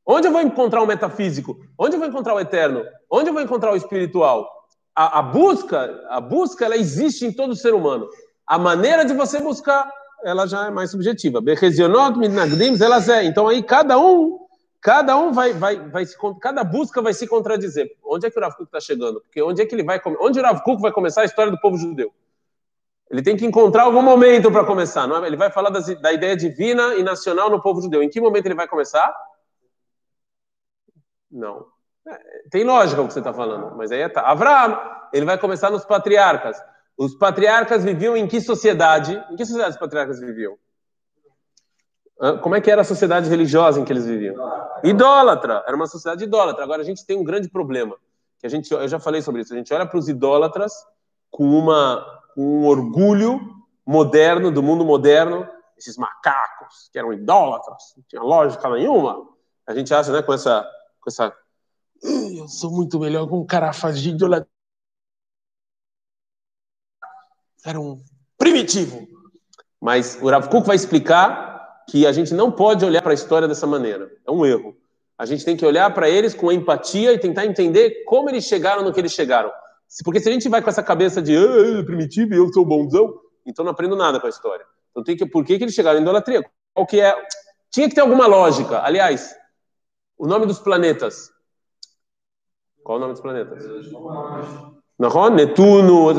Onde 0.07 0.29
eu 0.29 0.33
vou 0.33 0.41
encontrar 0.41 0.83
o 0.83 0.87
metafísico? 0.87 1.59
Onde 1.77 1.97
eu 1.97 1.99
vou 1.99 2.09
encontrar 2.09 2.35
o 2.35 2.41
eterno? 2.41 2.85
Onde 3.11 3.31
eu 3.31 3.33
vou 3.33 3.43
encontrar 3.43 3.73
o 3.73 3.77
espiritual? 3.77 4.62
A, 4.95 5.21
a 5.21 5.23
busca, 5.23 6.05
a 6.09 6.21
busca, 6.21 6.65
ela 6.65 6.77
existe 6.77 7.25
em 7.25 7.33
todo 7.33 7.57
ser 7.57 7.75
humano. 7.75 8.09
A 8.47 8.59
maneira 8.59 9.05
de 9.05 9.15
você 9.15 9.41
buscar, 9.41 9.91
ela 10.23 10.47
já 10.47 10.67
é 10.67 10.71
mais 10.71 10.91
subjetiva. 10.91 11.41
Então 13.25 13.49
aí 13.49 13.63
cada 13.63 13.99
um, 13.99 14.39
cada 14.81 15.17
um 15.17 15.33
vai, 15.33 15.53
vai, 15.55 15.77
vai 15.89 16.05
se, 16.05 16.17
cada 16.41 16.63
busca 16.63 17.01
vai 17.01 17.15
se 17.15 17.27
contradizer. 17.27 17.91
Onde 18.05 18.27
é 18.27 18.31
que 18.31 18.39
o 18.39 18.43
Rav 18.43 18.55
Kuk 18.55 18.65
está 18.65 18.81
chegando? 18.81 19.21
Porque 19.21 19.43
onde 19.43 19.63
é 19.63 19.67
que 19.67 19.75
ele 19.75 19.85
vai, 19.85 20.01
onde 20.21 20.39
o 20.39 20.43
Rav 20.43 20.63
Kuk 20.63 20.83
vai 20.83 20.93
começar 20.93 21.23
a 21.23 21.25
história 21.25 21.51
do 21.51 21.61
povo 21.61 21.79
judeu? 21.79 22.13
Ele 23.11 23.23
tem 23.23 23.37
que 23.37 23.45
encontrar 23.45 23.83
algum 23.83 24.01
momento 24.01 24.51
para 24.51 24.65
começar. 24.65 25.07
Não 25.07 25.23
é? 25.23 25.27
Ele 25.27 25.37
vai 25.37 25.51
falar 25.51 25.69
das, 25.69 25.87
da 26.01 26.13
ideia 26.13 26.35
divina 26.35 26.95
e 26.95 27.03
nacional 27.03 27.51
no 27.51 27.61
povo 27.61 27.83
judeu. 27.83 28.03
Em 28.03 28.09
que 28.09 28.21
momento 28.21 28.47
ele 28.47 28.55
vai 28.55 28.67
começar? 28.67 29.15
Não. 31.31 31.72
Tem 32.51 32.65
lógica 32.65 33.01
o 33.01 33.07
que 33.07 33.13
você 33.13 33.21
está 33.21 33.33
falando, 33.33 33.77
mas 33.77 33.93
aí 33.93 34.01
é 34.01 34.09
tá. 34.09 34.23
Abraão, 34.23 34.79
ele 35.13 35.25
vai 35.25 35.39
começar 35.39 35.71
nos 35.71 35.85
patriarcas. 35.85 36.57
Os 36.97 37.15
patriarcas 37.15 37.85
viviam 37.85 38.17
em 38.17 38.27
que 38.27 38.41
sociedade? 38.41 39.15
Em 39.31 39.37
que 39.37 39.45
sociedade 39.45 39.75
os 39.75 39.81
patriarcas 39.81 40.21
viviam? 40.21 40.57
Como 42.41 42.55
é 42.55 42.61
que 42.61 42.71
era 42.71 42.83
a 42.83 42.85
sociedade 42.85 43.29
religiosa 43.29 43.81
em 43.81 43.85
que 43.85 43.93
eles 43.93 44.07
viviam? 44.07 44.37
Idólatra. 44.85 45.65
Era 45.67 45.75
uma 45.75 45.87
sociedade 45.87 46.23
idólatra. 46.23 46.63
Agora 46.63 46.83
a 46.83 46.85
gente 46.85 47.05
tem 47.05 47.19
um 47.19 47.25
grande 47.25 47.49
problema. 47.49 47.97
Que 48.39 48.47
a 48.47 48.51
gente, 48.51 48.71
eu 48.73 48.87
já 48.87 49.01
falei 49.01 49.23
sobre 49.23 49.41
isso. 49.43 49.53
A 49.53 49.57
gente 49.57 49.73
olha 49.75 49.87
para 49.87 49.99
os 49.99 50.09
idólatras 50.09 50.73
com 51.31 51.45
uma 51.45 52.23
um 52.37 52.65
orgulho 52.67 53.41
moderno, 53.87 54.51
do 54.51 54.63
mundo 54.63 54.85
moderno, 54.85 55.49
esses 55.77 55.97
macacos 55.97 56.89
que 56.93 56.99
eram 56.99 57.13
idólatras, 57.13 57.95
não 57.97 58.05
tinha 58.09 58.23
lógica 58.23 58.69
nenhuma. 58.71 59.29
A 59.67 59.75
gente 59.75 59.93
acha, 59.93 60.13
né, 60.13 60.23
com 60.23 60.33
essa, 60.33 60.67
com 61.01 61.11
essa, 61.11 61.35
eu 62.03 62.49
sou 62.49 62.71
muito 62.71 62.99
melhor 62.99 63.29
com 63.29 63.41
um 63.41 63.47
cara 63.47 63.73
faz 63.73 64.05
idolatria. 64.05 64.49
Era 67.65 67.81
um 67.81 68.03
primitivo. 68.37 69.07
Mas 69.81 70.19
o 70.21 70.29
Rav 70.29 70.49
Kuk 70.49 70.67
vai 70.67 70.77
explicar 70.77 71.85
que 71.89 72.07
a 72.07 72.13
gente 72.13 72.35
não 72.35 72.51
pode 72.51 72.85
olhar 72.85 73.03
para 73.03 73.13
a 73.13 73.15
história 73.15 73.49
dessa 73.49 73.67
maneira. 73.67 74.11
É 74.27 74.31
um 74.31 74.45
erro. 74.45 74.77
A 75.19 75.27
gente 75.27 75.45
tem 75.45 75.57
que 75.57 75.65
olhar 75.65 75.93
para 75.93 76.09
eles 76.09 76.35
com 76.35 76.51
empatia 76.51 77.13
e 77.13 77.19
tentar 77.19 77.47
entender 77.47 78.05
como 78.05 78.29
eles 78.29 78.45
chegaram 78.45 78.83
no 78.83 78.93
que 78.93 79.01
eles 79.01 79.13
chegaram. 79.13 79.51
Porque 80.05 80.21
se 80.21 80.29
a 80.29 80.33
gente 80.33 80.49
vai 80.49 80.63
com 80.63 80.71
essa 80.71 80.83
cabeça 80.83 81.21
de 81.21 81.37
ah, 81.37 81.85
primitivo 81.85 82.35
e 82.35 82.39
eu 82.39 82.53
sou 82.53 82.65
bonzão, 82.65 83.15
então 83.45 83.65
não 83.65 83.73
aprendo 83.73 83.95
nada 83.95 84.19
com 84.19 84.27
a 84.27 84.31
história. 84.31 84.65
Então 84.91 85.05
tem 85.05 85.17
que, 85.17 85.27
por 85.27 85.45
que, 85.45 85.59
que 85.59 85.65
eles 85.65 85.75
chegaram 85.75 85.99
em 85.99 86.03
idolatria? 86.03 86.43
Qual 86.73 86.87
que 86.87 87.01
é? 87.01 87.15
Tinha 87.71 87.89
que 87.89 87.95
ter 87.95 88.01
alguma 88.01 88.27
lógica. 88.27 88.83
Aliás, 88.83 89.35
o 90.17 90.27
nome 90.27 90.47
dos 90.47 90.59
planetas. 90.59 91.31
Qual 92.83 92.99
o 92.99 93.01
nome 93.01 93.13
dos 93.13 93.23
planetas? 93.23 93.65
Não, 94.99 95.31
Netuno. 95.31 96.15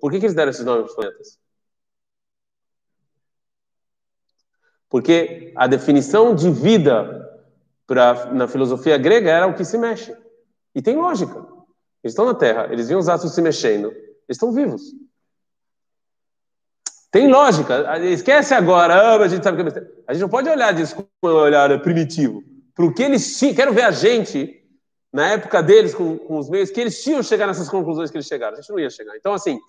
Por 0.00 0.10
que, 0.10 0.18
que 0.18 0.26
eles 0.26 0.34
deram 0.34 0.50
esses 0.50 0.64
nomes 0.64 0.84
para 0.84 0.90
os 0.90 0.96
planetas? 0.96 1.38
Porque 4.88 5.52
a 5.56 5.66
definição 5.66 6.34
de 6.34 6.50
vida 6.50 7.24
pra, 7.86 8.32
na 8.32 8.46
filosofia 8.46 8.96
grega 8.96 9.30
era 9.30 9.46
o 9.46 9.54
que 9.54 9.64
se 9.64 9.76
mexe. 9.76 10.16
E 10.74 10.82
tem 10.82 10.96
lógica. 10.96 11.38
Eles 12.02 12.12
estão 12.12 12.26
na 12.26 12.34
Terra, 12.34 12.68
eles 12.70 12.88
viam 12.88 13.00
os 13.00 13.08
astros 13.08 13.34
se 13.34 13.40
mexendo, 13.40 13.90
eles 13.90 14.36
estão 14.36 14.52
vivos. 14.52 14.82
Tem 17.10 17.30
lógica. 17.30 17.98
Esquece 18.04 18.54
agora, 18.54 18.94
ah, 18.94 19.22
a 19.22 19.28
gente 19.28 19.42
sabe 19.42 19.62
que 19.62 19.78
é 19.78 19.82
A 20.06 20.12
gente 20.12 20.22
não 20.22 20.28
pode 20.28 20.48
olhar 20.48 20.74
disso 20.74 20.96
com 20.96 21.28
um 21.28 21.32
olhar 21.32 21.80
primitivo. 21.80 22.42
Para 22.74 22.84
o 22.84 22.92
que 22.92 23.02
eles. 23.04 23.40
Quero 23.54 23.72
ver 23.72 23.82
a 23.82 23.92
gente, 23.92 24.63
na 25.14 25.28
época 25.28 25.62
deles, 25.62 25.94
com, 25.94 26.18
com 26.18 26.38
os 26.38 26.50
meios, 26.50 26.72
que 26.72 26.80
eles 26.80 27.00
tinham 27.00 27.22
chegar 27.22 27.46
nessas 27.46 27.68
conclusões 27.68 28.10
que 28.10 28.16
eles 28.16 28.26
chegaram. 28.26 28.54
A 28.54 28.60
gente 28.60 28.70
não 28.70 28.80
ia 28.80 28.90
chegar. 28.90 29.16
Então, 29.16 29.32
assim, 29.32 29.60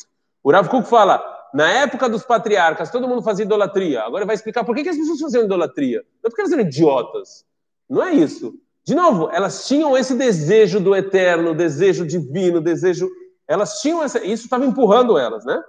o 0.44 0.52
Rav 0.52 0.68
Kuk 0.68 0.90
fala: 0.90 1.24
na 1.54 1.70
época 1.70 2.10
dos 2.10 2.24
patriarcas, 2.24 2.90
todo 2.90 3.08
mundo 3.08 3.22
fazia 3.22 3.46
idolatria. 3.46 4.02
Agora 4.02 4.24
ele 4.24 4.26
vai 4.26 4.34
explicar 4.34 4.64
por 4.64 4.76
que, 4.76 4.82
que 4.82 4.90
as 4.90 4.98
pessoas 4.98 5.20
faziam 5.22 5.44
idolatria. 5.44 6.00
Não 6.00 6.28
é 6.28 6.30
porque 6.30 6.42
elas 6.42 6.52
eram 6.52 6.64
idiotas. 6.64 7.46
Não 7.88 8.02
é 8.02 8.12
isso. 8.12 8.56
De 8.84 8.96
novo, 8.96 9.30
elas 9.32 9.68
tinham 9.68 9.96
esse 9.96 10.16
desejo 10.16 10.80
do 10.80 10.96
eterno, 10.96 11.54
desejo 11.54 12.08
divino, 12.08 12.60
desejo. 12.60 13.08
Elas 13.48 13.82
tinham 13.82 14.02
essa. 14.02 14.26
Isso 14.26 14.46
estava 14.46 14.66
empurrando 14.66 15.16
elas, 15.16 15.46
né? 15.46 15.64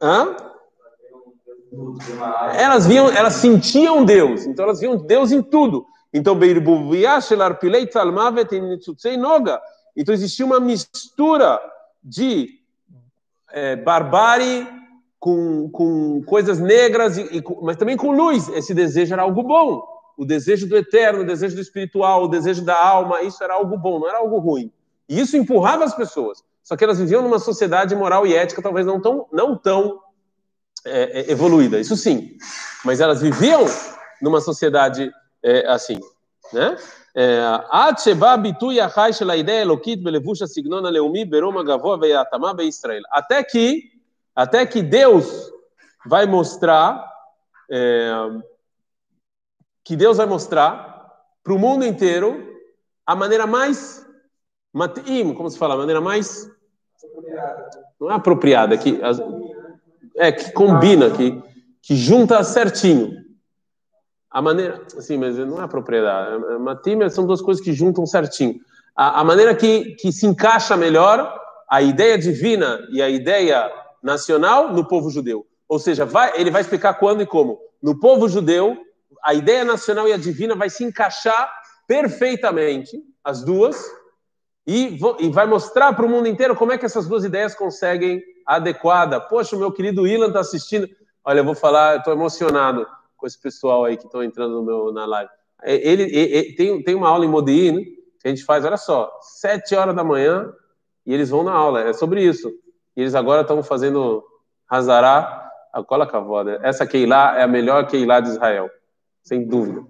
Hã? 0.00 0.36
Elas 2.56 2.86
viam, 2.86 3.10
elas 3.10 3.34
sentiam 3.34 4.06
Deus, 4.06 4.46
então 4.46 4.64
elas 4.64 4.80
viam 4.80 4.96
Deus 4.96 5.30
em 5.32 5.42
tudo. 5.42 5.84
Então, 6.12 6.38
então 9.96 10.14
existia 10.14 10.46
uma 10.46 10.60
mistura 10.60 11.60
de 12.02 12.60
é, 13.52 13.76
barbárie, 13.76 14.66
com, 15.20 15.68
com 15.70 16.22
coisas 16.24 16.58
negras, 16.58 17.18
e, 17.18 17.22
e, 17.38 17.44
mas 17.62 17.76
também 17.76 17.96
com 17.96 18.10
luz. 18.10 18.48
Esse 18.48 18.72
desejo 18.72 19.12
era 19.12 19.22
algo 19.22 19.42
bom. 19.42 19.82
O 20.16 20.24
desejo 20.24 20.66
do 20.66 20.76
eterno, 20.76 21.20
o 21.20 21.26
desejo 21.26 21.54
do 21.54 21.60
espiritual, 21.60 22.24
o 22.24 22.28
desejo 22.28 22.64
da 22.64 22.82
alma, 22.82 23.22
isso 23.22 23.42
era 23.44 23.54
algo 23.54 23.76
bom, 23.76 24.00
não 24.00 24.08
era 24.08 24.18
algo 24.18 24.38
ruim. 24.38 24.72
E 25.08 25.20
isso 25.20 25.36
empurrava 25.36 25.84
as 25.84 25.94
pessoas. 25.94 26.42
Só 26.62 26.76
que 26.76 26.84
elas 26.84 26.98
viviam 26.98 27.22
numa 27.22 27.38
sociedade 27.38 27.94
moral 27.94 28.26
e 28.26 28.34
ética 28.34 28.62
talvez 28.62 28.86
não 28.86 29.00
tão, 29.00 29.26
não 29.32 29.56
tão 29.56 30.00
é, 30.86 31.30
evoluída, 31.30 31.78
isso 31.78 31.96
sim. 31.96 32.36
Mas 32.84 33.00
elas 33.00 33.20
viviam 33.20 33.64
numa 34.22 34.40
sociedade 34.40 35.10
é, 35.42 35.66
assim, 35.66 36.00
né? 36.52 36.76
É, 37.14 37.40
até 43.10 43.42
que, 43.42 43.90
até 44.34 44.64
que 44.64 44.80
Deus 44.80 45.50
vai 46.06 46.24
mostrar, 46.24 47.04
é, 47.68 48.12
que 49.82 49.96
Deus 49.96 50.18
vai 50.18 50.26
mostrar 50.26 50.90
para 51.42 51.52
o 51.52 51.58
mundo 51.58 51.84
inteiro 51.84 52.48
a 53.04 53.16
maneira 53.16 53.46
mais 53.46 54.06
como 55.34 55.50
se 55.50 55.58
fala, 55.58 55.74
a 55.74 55.78
maneira 55.78 56.00
mais 56.00 56.48
não 58.00 58.10
é 58.10 58.14
apropriada 58.14 58.78
que 58.78 59.00
é 60.16 60.30
que 60.30 60.52
combina 60.52 61.10
que 61.10 61.42
que 61.82 61.96
junta 61.96 62.44
certinho 62.44 63.29
a 64.30 64.40
maneira, 64.40 64.82
assim, 64.96 65.18
mas 65.18 65.36
não 65.38 65.62
é 65.62 65.66
propriedade. 65.66 66.44
É, 66.44 66.54
é 66.54 66.58
Matim 66.58 67.08
são 67.08 67.26
duas 67.26 67.42
coisas 67.42 67.62
que 67.62 67.72
juntam 67.72 68.06
certinho. 68.06 68.60
A, 68.96 69.20
a, 69.20 69.24
maneira 69.24 69.54
que, 69.54 69.96
que 69.96 70.12
se 70.12 70.26
encaixa 70.26 70.76
melhor 70.76 71.38
a 71.68 71.82
ideia 71.82 72.16
divina 72.16 72.80
e 72.92 73.02
a 73.02 73.08
ideia 73.08 73.70
nacional 74.02 74.72
no 74.72 74.86
povo 74.86 75.10
judeu. 75.10 75.46
Ou 75.68 75.78
seja, 75.78 76.04
vai, 76.04 76.32
ele 76.36 76.50
vai 76.50 76.60
explicar 76.60 76.94
quando 76.94 77.22
e 77.22 77.26
como. 77.26 77.58
No 77.82 77.98
povo 77.98 78.28
judeu, 78.28 78.76
a 79.24 79.34
ideia 79.34 79.64
nacional 79.64 80.06
e 80.08 80.12
a 80.12 80.16
divina 80.16 80.54
vai 80.54 80.70
se 80.70 80.84
encaixar 80.84 81.52
perfeitamente, 81.86 83.02
as 83.24 83.42
duas, 83.44 83.84
e, 84.66 84.98
e 85.18 85.28
vai 85.30 85.46
mostrar 85.46 85.92
para 85.92 86.06
o 86.06 86.08
mundo 86.08 86.28
inteiro 86.28 86.54
como 86.54 86.72
é 86.72 86.78
que 86.78 86.86
essas 86.86 87.06
duas 87.06 87.24
ideias 87.24 87.54
conseguem 87.54 88.22
adequada. 88.46 89.20
Poxa, 89.20 89.56
o 89.56 89.58
meu 89.58 89.72
querido 89.72 90.06
Ilan 90.06 90.28
está 90.28 90.40
assistindo. 90.40 90.88
Olha, 91.24 91.40
eu 91.40 91.44
vou 91.44 91.54
falar, 91.54 91.96
estou 91.96 92.12
emocionado 92.12 92.86
com 93.20 93.26
esse 93.26 93.40
pessoal 93.40 93.84
aí 93.84 93.96
que 93.96 94.06
estão 94.06 94.24
entrando 94.24 94.62
meu, 94.62 94.92
na 94.92 95.04
live. 95.04 95.30
É, 95.62 95.74
ele, 95.74 96.04
ele, 96.04 96.54
tem, 96.54 96.82
tem 96.82 96.94
uma 96.94 97.08
aula 97.08 97.24
em 97.24 97.28
Modin 97.28 97.84
que 98.18 98.26
a 98.26 98.28
gente 98.28 98.44
faz, 98.44 98.64
olha 98.64 98.76
só, 98.76 99.10
sete 99.20 99.74
horas 99.74 99.94
da 99.94 100.02
manhã 100.02 100.52
e 101.06 101.12
eles 101.14 101.30
vão 101.30 101.44
na 101.44 101.52
aula. 101.52 101.82
É 101.82 101.92
sobre 101.92 102.24
isso. 102.24 102.50
E 102.96 103.02
eles 103.02 103.14
agora 103.14 103.42
estão 103.42 103.62
fazendo 103.62 104.24
Hazará, 104.68 105.48
a 105.72 105.82
cola 105.82 106.06
cavoda. 106.06 106.58
Essa 106.62 106.86
Keilah 106.86 107.38
é 107.38 107.42
a 107.42 107.48
melhor 107.48 107.86
Keilah 107.86 108.20
de 108.20 108.30
Israel, 108.30 108.70
sem 109.22 109.46
dúvida. 109.46 109.82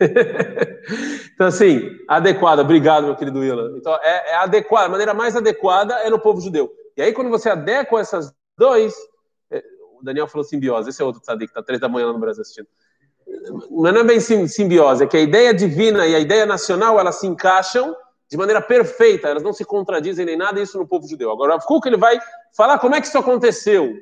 então, 1.34 1.46
assim, 1.46 1.90
adequada. 2.08 2.62
Obrigado, 2.62 3.04
meu 3.04 3.16
querido 3.16 3.40
Willa. 3.40 3.76
Então, 3.76 3.94
é, 4.02 4.32
é 4.32 4.34
adequada. 4.36 4.86
A 4.86 4.90
maneira 4.90 5.14
mais 5.14 5.36
adequada 5.36 5.94
é 6.00 6.10
no 6.10 6.18
povo 6.18 6.40
judeu. 6.40 6.70
E 6.96 7.02
aí, 7.02 7.12
quando 7.12 7.30
você 7.30 7.50
adequa 7.50 8.00
essas 8.00 8.32
dois, 8.56 8.94
o 10.00 10.04
Daniel 10.04 10.26
falou 10.26 10.44
simbiose, 10.44 10.90
esse 10.90 11.02
é 11.02 11.04
outro 11.04 11.20
tzadik 11.20 11.46
que 11.46 11.50
está 11.52 11.62
três 11.62 11.80
da 11.80 11.88
manhã 11.88 12.06
lá 12.06 12.12
no 12.12 12.18
Brasil 12.18 12.42
assistindo. 12.42 12.68
Mas 13.70 13.94
não 13.94 14.00
é 14.00 14.04
bem 14.04 14.20
simbiose, 14.20 15.04
é 15.04 15.06
que 15.06 15.16
a 15.16 15.20
ideia 15.20 15.54
divina 15.54 16.06
e 16.06 16.14
a 16.14 16.18
ideia 16.18 16.46
nacional, 16.46 16.98
elas 16.98 17.16
se 17.16 17.26
encaixam 17.26 17.94
de 18.28 18.36
maneira 18.36 18.62
perfeita, 18.62 19.28
elas 19.28 19.42
não 19.42 19.52
se 19.52 19.64
contradizem 19.64 20.24
nem 20.24 20.36
nada, 20.36 20.60
isso 20.60 20.78
no 20.78 20.86
povo 20.86 21.06
judeu. 21.06 21.30
Agora, 21.32 21.56
o 21.56 21.58
Kuk, 21.60 21.86
ele 21.86 21.96
vai 21.96 22.18
falar 22.56 22.78
como 22.78 22.94
é 22.94 23.00
que 23.00 23.06
isso 23.08 23.18
aconteceu. 23.18 23.92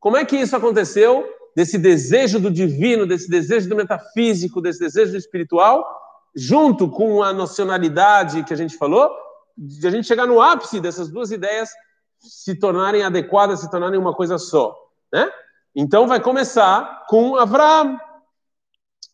Como 0.00 0.16
é 0.16 0.24
que 0.24 0.36
isso 0.36 0.56
aconteceu? 0.56 1.24
Desse 1.54 1.78
desejo 1.78 2.40
do 2.40 2.50
divino, 2.50 3.06
desse 3.06 3.30
desejo 3.30 3.68
do 3.68 3.76
metafísico, 3.76 4.60
desse 4.60 4.80
desejo 4.80 5.12
do 5.12 5.16
espiritual, 5.16 5.86
junto 6.34 6.90
com 6.90 7.22
a 7.22 7.32
nacionalidade 7.32 8.44
que 8.44 8.52
a 8.52 8.56
gente 8.56 8.76
falou, 8.76 9.10
de 9.56 9.86
a 9.86 9.90
gente 9.90 10.06
chegar 10.06 10.26
no 10.26 10.40
ápice 10.40 10.80
dessas 10.80 11.08
duas 11.08 11.30
ideias 11.30 11.70
se 12.18 12.54
tornarem 12.58 13.04
adequadas, 13.04 13.60
se 13.60 13.70
tornarem 13.70 13.98
uma 13.98 14.14
coisa 14.14 14.36
só, 14.36 14.76
né? 15.12 15.30
Então 15.76 16.06
vai 16.06 16.18
começar 16.18 17.04
com 17.06 17.36
Abraão, 17.36 18.00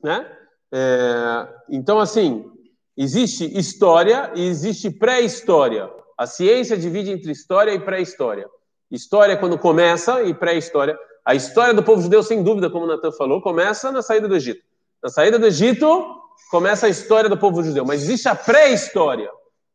né? 0.00 0.30
É, 0.72 1.48
então 1.68 1.98
assim 1.98 2.48
existe 2.96 3.44
história 3.58 4.30
e 4.36 4.46
existe 4.46 4.88
pré-história. 4.88 5.90
A 6.16 6.24
ciência 6.24 6.76
divide 6.78 7.10
entre 7.10 7.32
história 7.32 7.72
e 7.72 7.80
pré-história. 7.80 8.48
História 8.90 9.32
é 9.32 9.36
quando 9.36 9.58
começa 9.58 10.22
e 10.22 10.32
pré-história. 10.32 10.96
A 11.24 11.34
história 11.34 11.74
do 11.74 11.82
povo 11.82 12.00
judeu, 12.00 12.22
sem 12.22 12.44
dúvida, 12.44 12.70
como 12.70 12.86
Natan 12.86 13.10
falou, 13.10 13.42
começa 13.42 13.90
na 13.90 14.02
saída 14.02 14.28
do 14.28 14.36
Egito. 14.36 14.62
Na 15.02 15.08
saída 15.08 15.38
do 15.38 15.46
Egito 15.46 16.20
começa 16.50 16.86
a 16.86 16.88
história 16.88 17.28
do 17.28 17.38
povo 17.38 17.62
judeu, 17.62 17.84
mas 17.84 18.02
existe 18.02 18.28
a 18.28 18.36
pré-história. 18.36 19.30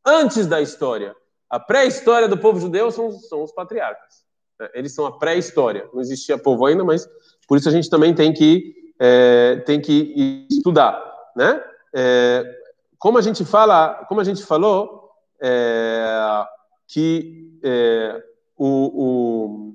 Antes 0.05 0.47
da 0.47 0.61
história, 0.61 1.13
a 1.49 1.59
pré-história 1.59 2.29
do 2.29 2.37
povo 2.37 2.59
judeu 2.59 2.91
são, 2.91 3.11
são 3.11 3.43
os 3.43 3.51
patriarcas. 3.51 4.26
É, 4.59 4.79
eles 4.79 4.93
são 4.93 5.05
a 5.05 5.17
pré-história. 5.17 5.87
Não 5.93 6.01
existia 6.01 6.37
povo 6.37 6.65
ainda, 6.65 6.83
mas 6.83 7.07
por 7.47 7.57
isso 7.57 7.69
a 7.69 7.71
gente 7.71 7.89
também 7.89 8.13
tem 8.13 8.33
que, 8.33 8.75
é, 8.99 9.57
tem 9.65 9.79
que 9.79 10.47
estudar, 10.51 11.01
né? 11.35 11.63
É, 11.95 12.43
como 12.99 13.17
a 13.17 13.21
gente 13.21 13.45
fala, 13.45 14.05
como 14.07 14.19
a 14.19 14.23
gente 14.23 14.43
falou, 14.43 15.11
é, 15.41 16.45
que 16.87 17.59
é, 17.63 18.23
o, 18.57 18.67
o, 18.67 19.73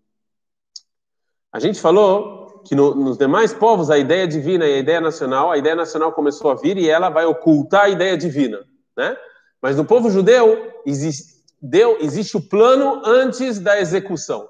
a 1.52 1.60
gente 1.60 1.80
falou 1.80 2.62
que 2.64 2.74
no, 2.74 2.94
nos 2.94 3.18
demais 3.18 3.52
povos 3.52 3.90
a 3.90 3.98
ideia 3.98 4.26
divina 4.26 4.66
e 4.66 4.74
a 4.74 4.78
ideia 4.78 5.00
nacional, 5.00 5.50
a 5.50 5.58
ideia 5.58 5.74
nacional 5.74 6.12
começou 6.12 6.50
a 6.50 6.54
vir 6.54 6.76
e 6.76 6.88
ela 6.88 7.10
vai 7.10 7.24
ocultar 7.24 7.84
a 7.84 7.88
ideia 7.88 8.16
divina, 8.16 8.64
né? 8.96 9.16
Mas 9.60 9.76
no 9.76 9.84
povo 9.84 10.10
judeu 10.10 10.72
existe, 10.84 11.42
deu, 11.60 11.98
existe 12.00 12.36
o 12.36 12.40
plano 12.40 13.02
antes 13.04 13.60
da 13.60 13.80
execução. 13.80 14.48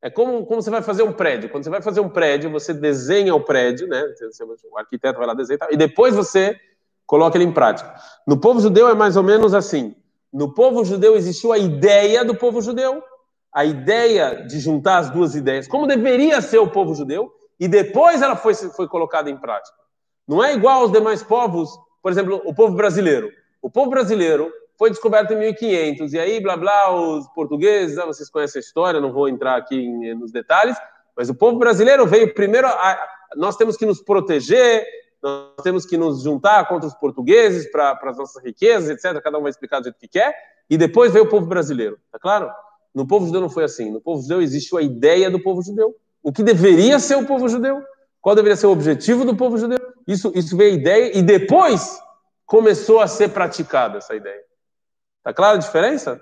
É 0.00 0.08
como, 0.08 0.46
como 0.46 0.62
você 0.62 0.70
vai 0.70 0.82
fazer 0.82 1.02
um 1.02 1.12
prédio. 1.12 1.50
Quando 1.50 1.64
você 1.64 1.70
vai 1.70 1.82
fazer 1.82 2.00
um 2.00 2.08
prédio, 2.08 2.50
você 2.50 2.72
desenha 2.72 3.34
o 3.34 3.40
prédio, 3.40 3.88
né? 3.88 4.02
O 4.70 4.78
arquiteto 4.78 5.18
vai 5.18 5.26
lá 5.26 5.34
desenhar 5.34 5.68
e 5.70 5.76
depois 5.76 6.14
você 6.14 6.56
coloca 7.04 7.36
ele 7.36 7.44
em 7.44 7.52
prática. 7.52 7.94
No 8.26 8.38
povo 8.38 8.60
judeu 8.60 8.88
é 8.88 8.94
mais 8.94 9.16
ou 9.16 9.22
menos 9.22 9.54
assim. 9.54 9.96
No 10.32 10.54
povo 10.54 10.84
judeu 10.84 11.16
existiu 11.16 11.52
a 11.52 11.58
ideia 11.58 12.24
do 12.24 12.34
povo 12.34 12.60
judeu, 12.60 13.02
a 13.52 13.64
ideia 13.64 14.46
de 14.46 14.60
juntar 14.60 14.98
as 14.98 15.10
duas 15.10 15.34
ideias, 15.34 15.66
como 15.66 15.86
deveria 15.86 16.40
ser 16.40 16.58
o 16.58 16.70
povo 16.70 16.94
judeu, 16.94 17.32
e 17.58 17.66
depois 17.66 18.20
ela 18.22 18.36
foi, 18.36 18.54
foi 18.54 18.86
colocada 18.86 19.30
em 19.30 19.36
prática. 19.36 19.76
Não 20.28 20.44
é 20.44 20.52
igual 20.52 20.82
aos 20.82 20.92
demais 20.92 21.22
povos, 21.22 21.70
por 22.02 22.12
exemplo, 22.12 22.40
o 22.44 22.54
povo 22.54 22.76
brasileiro. 22.76 23.30
O 23.62 23.70
povo 23.70 23.90
brasileiro 23.90 24.52
foi 24.78 24.90
descoberto 24.90 25.32
em 25.32 25.38
1500, 25.38 26.12
e 26.12 26.18
aí, 26.18 26.40
blá, 26.40 26.56
blá, 26.56 26.94
os 26.94 27.26
portugueses, 27.30 27.98
ah, 27.98 28.06
vocês 28.06 28.30
conhecem 28.30 28.60
a 28.60 28.62
história, 28.62 29.00
não 29.00 29.12
vou 29.12 29.28
entrar 29.28 29.56
aqui 29.56 29.74
em, 29.74 30.14
nos 30.14 30.30
detalhes, 30.30 30.76
mas 31.16 31.28
o 31.28 31.34
povo 31.34 31.58
brasileiro 31.58 32.06
veio 32.06 32.32
primeiro, 32.32 32.68
a, 32.68 32.98
nós 33.34 33.56
temos 33.56 33.76
que 33.76 33.84
nos 33.84 34.00
proteger, 34.00 34.86
nós 35.20 35.64
temos 35.64 35.84
que 35.84 35.96
nos 35.96 36.22
juntar 36.22 36.68
contra 36.68 36.86
os 36.86 36.94
portugueses 36.94 37.68
para 37.72 37.98
as 38.00 38.16
nossas 38.16 38.42
riquezas, 38.42 38.88
etc. 38.88 39.20
Cada 39.20 39.36
um 39.36 39.42
vai 39.42 39.50
explicar 39.50 39.80
do 39.80 39.84
jeito 39.84 39.98
que 39.98 40.06
quer, 40.06 40.32
e 40.70 40.78
depois 40.78 41.12
veio 41.12 41.24
o 41.24 41.28
povo 41.28 41.46
brasileiro, 41.46 41.98
tá 42.12 42.18
claro? 42.20 42.48
No 42.94 43.06
povo 43.06 43.26
judeu 43.26 43.40
não 43.40 43.50
foi 43.50 43.64
assim. 43.64 43.90
No 43.90 44.00
povo 44.00 44.22
judeu 44.22 44.40
existiu 44.40 44.78
a 44.78 44.82
ideia 44.82 45.28
do 45.30 45.40
povo 45.40 45.60
judeu. 45.62 45.94
O 46.22 46.32
que 46.32 46.42
deveria 46.42 46.98
ser 46.98 47.16
o 47.16 47.26
povo 47.26 47.48
judeu? 47.48 47.82
Qual 48.20 48.34
deveria 48.34 48.56
ser 48.56 48.66
o 48.66 48.72
objetivo 48.72 49.24
do 49.24 49.36
povo 49.36 49.58
judeu? 49.58 49.78
Isso, 50.06 50.32
isso 50.34 50.56
veio 50.56 50.72
a 50.72 50.74
ideia 50.74 51.18
e 51.18 51.22
depois 51.22 52.00
começou 52.46 53.00
a 53.00 53.06
ser 53.06 53.30
praticada 53.30 53.98
essa 53.98 54.14
ideia. 54.14 54.47
Tá 55.28 55.34
clara 55.34 55.56
a 55.56 55.60
diferença? 55.60 56.18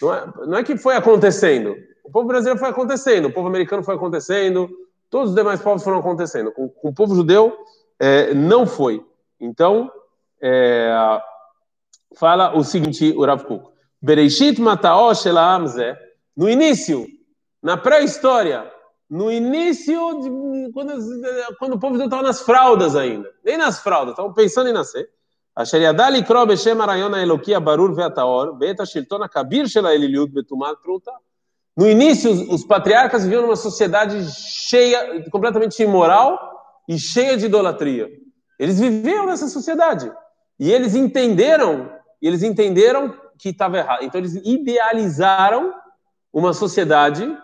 Não 0.00 0.14
é, 0.14 0.32
não 0.46 0.58
é 0.58 0.62
que 0.62 0.76
foi 0.76 0.94
acontecendo. 0.94 1.74
O 2.04 2.12
povo 2.12 2.28
brasileiro 2.28 2.60
foi 2.60 2.68
acontecendo, 2.68 3.26
o 3.26 3.32
povo 3.32 3.48
americano 3.48 3.82
foi 3.82 3.96
acontecendo, 3.96 4.70
todos 5.10 5.30
os 5.30 5.34
demais 5.34 5.60
povos 5.60 5.82
foram 5.82 5.98
acontecendo. 5.98 6.52
Com, 6.52 6.68
com 6.68 6.90
o 6.90 6.94
povo 6.94 7.16
judeu, 7.16 7.56
é, 7.98 8.32
não 8.32 8.64
foi. 8.64 9.04
Então, 9.40 9.90
é, 10.40 10.92
fala 12.14 12.56
o 12.56 12.62
seguinte, 12.62 13.12
o 13.16 13.24
Rav 13.24 13.42
shelamze. 15.16 15.96
No 16.36 16.48
início, 16.48 17.04
na 17.60 17.76
pré-história, 17.76 18.70
no 19.10 19.28
início, 19.28 20.20
de, 20.20 20.72
quando, 20.72 20.92
quando 21.58 21.72
o 21.72 21.80
povo 21.80 22.00
estava 22.00 22.22
nas 22.22 22.42
fraldas 22.42 22.94
ainda, 22.94 23.28
nem 23.44 23.56
nas 23.56 23.80
fraldas, 23.80 24.12
estavam 24.12 24.32
pensando 24.32 24.68
em 24.68 24.72
nascer. 24.72 25.15
אשר 25.55 25.77
ידע 25.77 26.09
לקרוא 26.09 26.45
בשם 26.45 26.81
הרעיון 26.81 27.13
האלוקי 27.13 27.55
הברור 27.55 27.89
והטהור, 27.95 28.45
בעת 28.57 28.79
השלטון 28.79 29.23
הכביר 29.23 29.67
של 29.67 29.85
האליליות 29.85 30.33
בטומאת 30.33 30.75
פרוטה. 30.83 31.11
No 31.79 31.87
início, 31.87 32.29
os 32.51 32.65
patriarcas 32.65 33.23
viviam 33.23 33.43
numa 33.43 33.55
sociedade 33.55 34.29
cheia, 34.69 35.29
completamente 35.29 35.81
imoral 35.81 36.37
e 36.87 36.99
cheia 36.99 37.37
de 37.37 37.45
idolatria. 37.45 38.09
Eles 38.59 38.79
viviam 38.79 39.25
nessa 39.25 39.47
sociedade. 39.47 40.11
E 40.59 40.71
eles 40.71 40.95
entenderam, 40.95 41.89
eles 42.21 42.43
entenderam 42.43 43.17
que 43.39 43.49
estava 43.49 43.77
errado. 43.77 44.03
Então 44.03 44.19
eles 44.19 44.35
idealizaram 44.45 45.73
uma 46.31 46.53
sociedade 46.53 47.35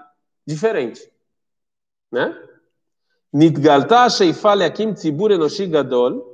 diferente. 0.45 1.01
Né? 2.11 2.37
Nitgalta 3.33 4.09
Sheifa 4.09 4.53
Leakim 4.53 4.93
Tzibur 4.93 5.31
Enoshi 5.31 5.67
Gadol. 5.67 6.30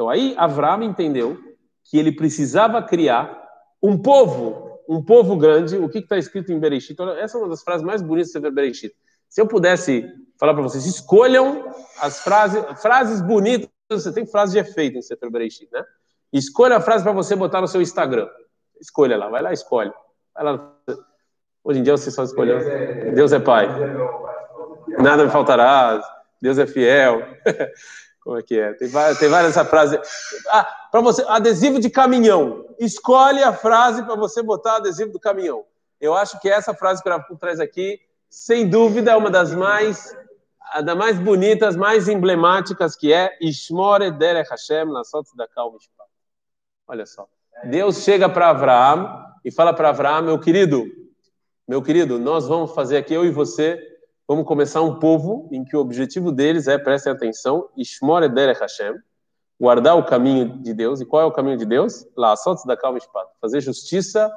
então 0.00 0.08
aí 0.08 0.34
Avram 0.38 0.82
entendeu 0.82 1.38
que 1.84 1.98
ele 1.98 2.10
precisava 2.10 2.82
criar 2.82 3.38
um 3.82 4.00
povo, 4.00 4.80
um 4.88 5.04
povo 5.04 5.36
grande. 5.36 5.76
O 5.76 5.90
que 5.90 5.98
está 5.98 6.16
escrito 6.16 6.50
em 6.50 6.58
Bereshit? 6.58 6.96
Essa 7.18 7.36
é 7.36 7.40
uma 7.42 7.50
das 7.50 7.62
frases 7.62 7.84
mais 7.84 8.00
bonitas 8.00 8.32
do 8.32 8.50
Bereshit. 8.50 8.94
Se 9.28 9.42
eu 9.42 9.46
pudesse 9.46 10.10
falar 10.38 10.54
para 10.54 10.62
vocês, 10.62 10.86
escolham 10.86 11.70
as 12.00 12.20
frases, 12.20 12.64
frases 12.80 13.20
bonitas. 13.20 13.68
Você 13.90 14.10
tem 14.10 14.24
frase 14.24 14.52
de 14.52 14.58
efeito 14.60 14.96
em 14.96 15.02
Sefer 15.02 15.30
Bereshit, 15.30 15.68
né? 15.70 15.84
Escolha 16.32 16.78
a 16.78 16.80
frase 16.80 17.04
para 17.04 17.12
você 17.12 17.36
botar 17.36 17.60
no 17.60 17.68
seu 17.68 17.82
Instagram. 17.82 18.26
Escolha 18.80 19.18
lá, 19.18 19.28
vai 19.28 19.42
lá, 19.42 19.52
escolhe. 19.52 19.92
Vai 20.34 20.44
lá. 20.44 20.76
Hoje 21.62 21.80
em 21.80 21.82
dia 21.82 21.94
você 21.94 22.10
só 22.10 22.24
escolheu. 22.24 22.58
Deus 23.14 23.34
é 23.34 23.38
Pai. 23.38 23.68
Nada 24.98 25.24
me 25.24 25.30
faltará. 25.30 26.02
Deus 26.40 26.56
é 26.56 26.66
fiel. 26.66 27.20
Como 28.22 28.38
é 28.38 28.42
que 28.42 28.58
é? 28.58 28.74
Tem 28.74 28.88
várias, 28.88 29.18
tem 29.18 29.28
várias 29.28 29.56
essa 29.56 29.64
frase. 29.64 29.98
Ah, 30.48 30.64
para 30.90 31.00
você, 31.00 31.24
adesivo 31.26 31.80
de 31.80 31.88
caminhão. 31.88 32.66
Escolhe 32.78 33.42
a 33.42 33.52
frase 33.52 34.02
para 34.02 34.14
você 34.14 34.42
botar 34.42 34.76
adesivo 34.76 35.12
do 35.12 35.20
caminhão. 35.20 35.64
Eu 36.00 36.14
acho 36.14 36.40
que 36.40 36.48
essa 36.48 36.74
frase 36.74 37.02
que 37.02 37.08
o 37.08 37.36
traz 37.36 37.60
aqui, 37.60 38.00
sem 38.28 38.68
dúvida, 38.68 39.12
é 39.12 39.16
uma 39.16 39.30
das 39.30 39.54
mais 39.54 40.14
das 40.84 40.96
mais 40.96 41.18
bonitas, 41.18 41.74
mais 41.74 42.08
emblemáticas, 42.08 42.94
que 42.94 43.12
é 43.12 43.36
Ishmore 43.40 44.12
Derech 44.12 44.48
Hashem 44.48 44.88
Lasot 44.88 45.24
Tzedakah 45.24 45.68
Mishpat. 45.72 46.08
Olha 46.86 47.04
só. 47.06 47.26
Deus 47.64 48.04
chega 48.04 48.28
para 48.28 48.50
Abraão 48.50 49.26
e 49.44 49.50
fala 49.50 49.74
para 49.74 49.90
Abraão, 49.90 50.22
meu 50.22 50.38
querido, 50.38 50.86
meu 51.66 51.82
querido, 51.82 52.18
nós 52.18 52.46
vamos 52.46 52.72
fazer 52.72 52.96
aqui, 52.96 53.12
eu 53.12 53.24
e 53.24 53.30
você, 53.30 53.78
vamos 54.30 54.46
começar 54.46 54.80
um 54.80 54.94
povo 54.94 55.48
em 55.50 55.64
que 55.64 55.76
o 55.76 55.80
objetivo 55.80 56.30
deles 56.30 56.68
é, 56.68 56.78
prestem 56.78 57.12
atenção, 57.12 57.68
Ishmore 57.76 58.28
Derech 58.28 58.60
Hashem, 58.60 58.94
guardar 59.60 59.98
o 59.98 60.04
caminho 60.04 60.56
de 60.62 60.72
Deus. 60.72 61.00
E 61.00 61.04
qual 61.04 61.22
é 61.22 61.24
o 61.24 61.32
caminho 61.32 61.56
de 61.56 61.66
Deus? 61.66 62.06
Lá, 62.16 62.36
só 62.36 62.54
da 62.64 62.76
calma 62.76 62.94
Mishpat. 62.94 63.28
Fazer 63.40 63.60
justiça 63.60 64.32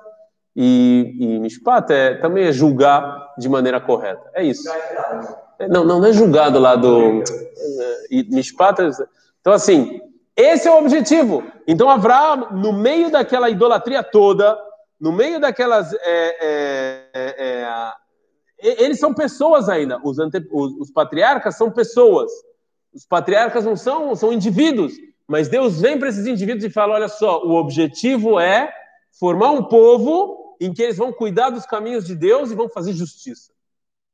e, 0.56 1.16
e 1.20 1.40
Mishpat 1.40 1.94
é, 1.94 2.16
também 2.16 2.46
é 2.46 2.52
julgar 2.52 3.36
de 3.38 3.48
maneira 3.48 3.80
correta. 3.80 4.32
É 4.34 4.44
isso. 4.44 4.68
Não, 5.70 5.86
não, 5.86 6.00
não 6.00 6.08
é 6.08 6.12
julgado 6.12 6.58
lá 6.58 6.76
do 6.76 7.22
Mishpat. 8.32 8.82
Então, 9.42 9.54
assim, 9.54 10.02
esse 10.36 10.68
é 10.68 10.72
o 10.72 10.80
objetivo. 10.80 11.44
Então, 11.68 11.88
Abraão, 11.88 12.50
no 12.52 12.74
meio 12.74 13.12
daquela 13.12 13.48
idolatria 13.48 14.02
toda, 14.02 14.58
no 15.00 15.12
meio 15.12 15.40
daquelas. 15.40 15.94
É, 15.94 16.00
é, 16.02 17.10
é, 17.14 17.62
é 17.62 18.03
eles 18.64 19.00
são 19.00 19.14
pessoas 19.14 19.70
ainda. 19.70 20.00
Os, 20.04 20.20
ante, 20.20 20.46
os, 20.52 20.92
patriarcas 20.92 21.56
são 21.56 21.70
pessoas. 21.70 22.32
Os 22.94 23.06
patriarcas 23.06 23.66
não 23.66 23.76
são, 23.76 24.16
são 24.16 24.32
indivíduos. 24.32 24.94
Mas 25.28 25.50
Deus 25.50 25.82
vem 25.82 25.98
para 25.98 26.10
esses 26.10 26.26
indivíduos 26.26 26.64
e 26.64 26.70
fala: 26.70 26.96
olha 26.96 27.08
só, 27.08 27.44
o 27.44 27.56
objetivo 27.56 28.40
é 28.40 28.74
formar 29.20 29.52
um 29.52 29.64
povo 29.64 30.56
em 30.60 30.74
que 30.74 30.82
eles 30.82 30.98
vão 30.98 31.12
cuidar 31.12 31.50
dos 31.50 31.66
caminhos 31.66 32.06
de 32.06 32.16
Deus 32.16 32.52
e 32.52 32.56
vão 32.56 32.70
fazer 32.70 32.94
justiça. 32.94 33.52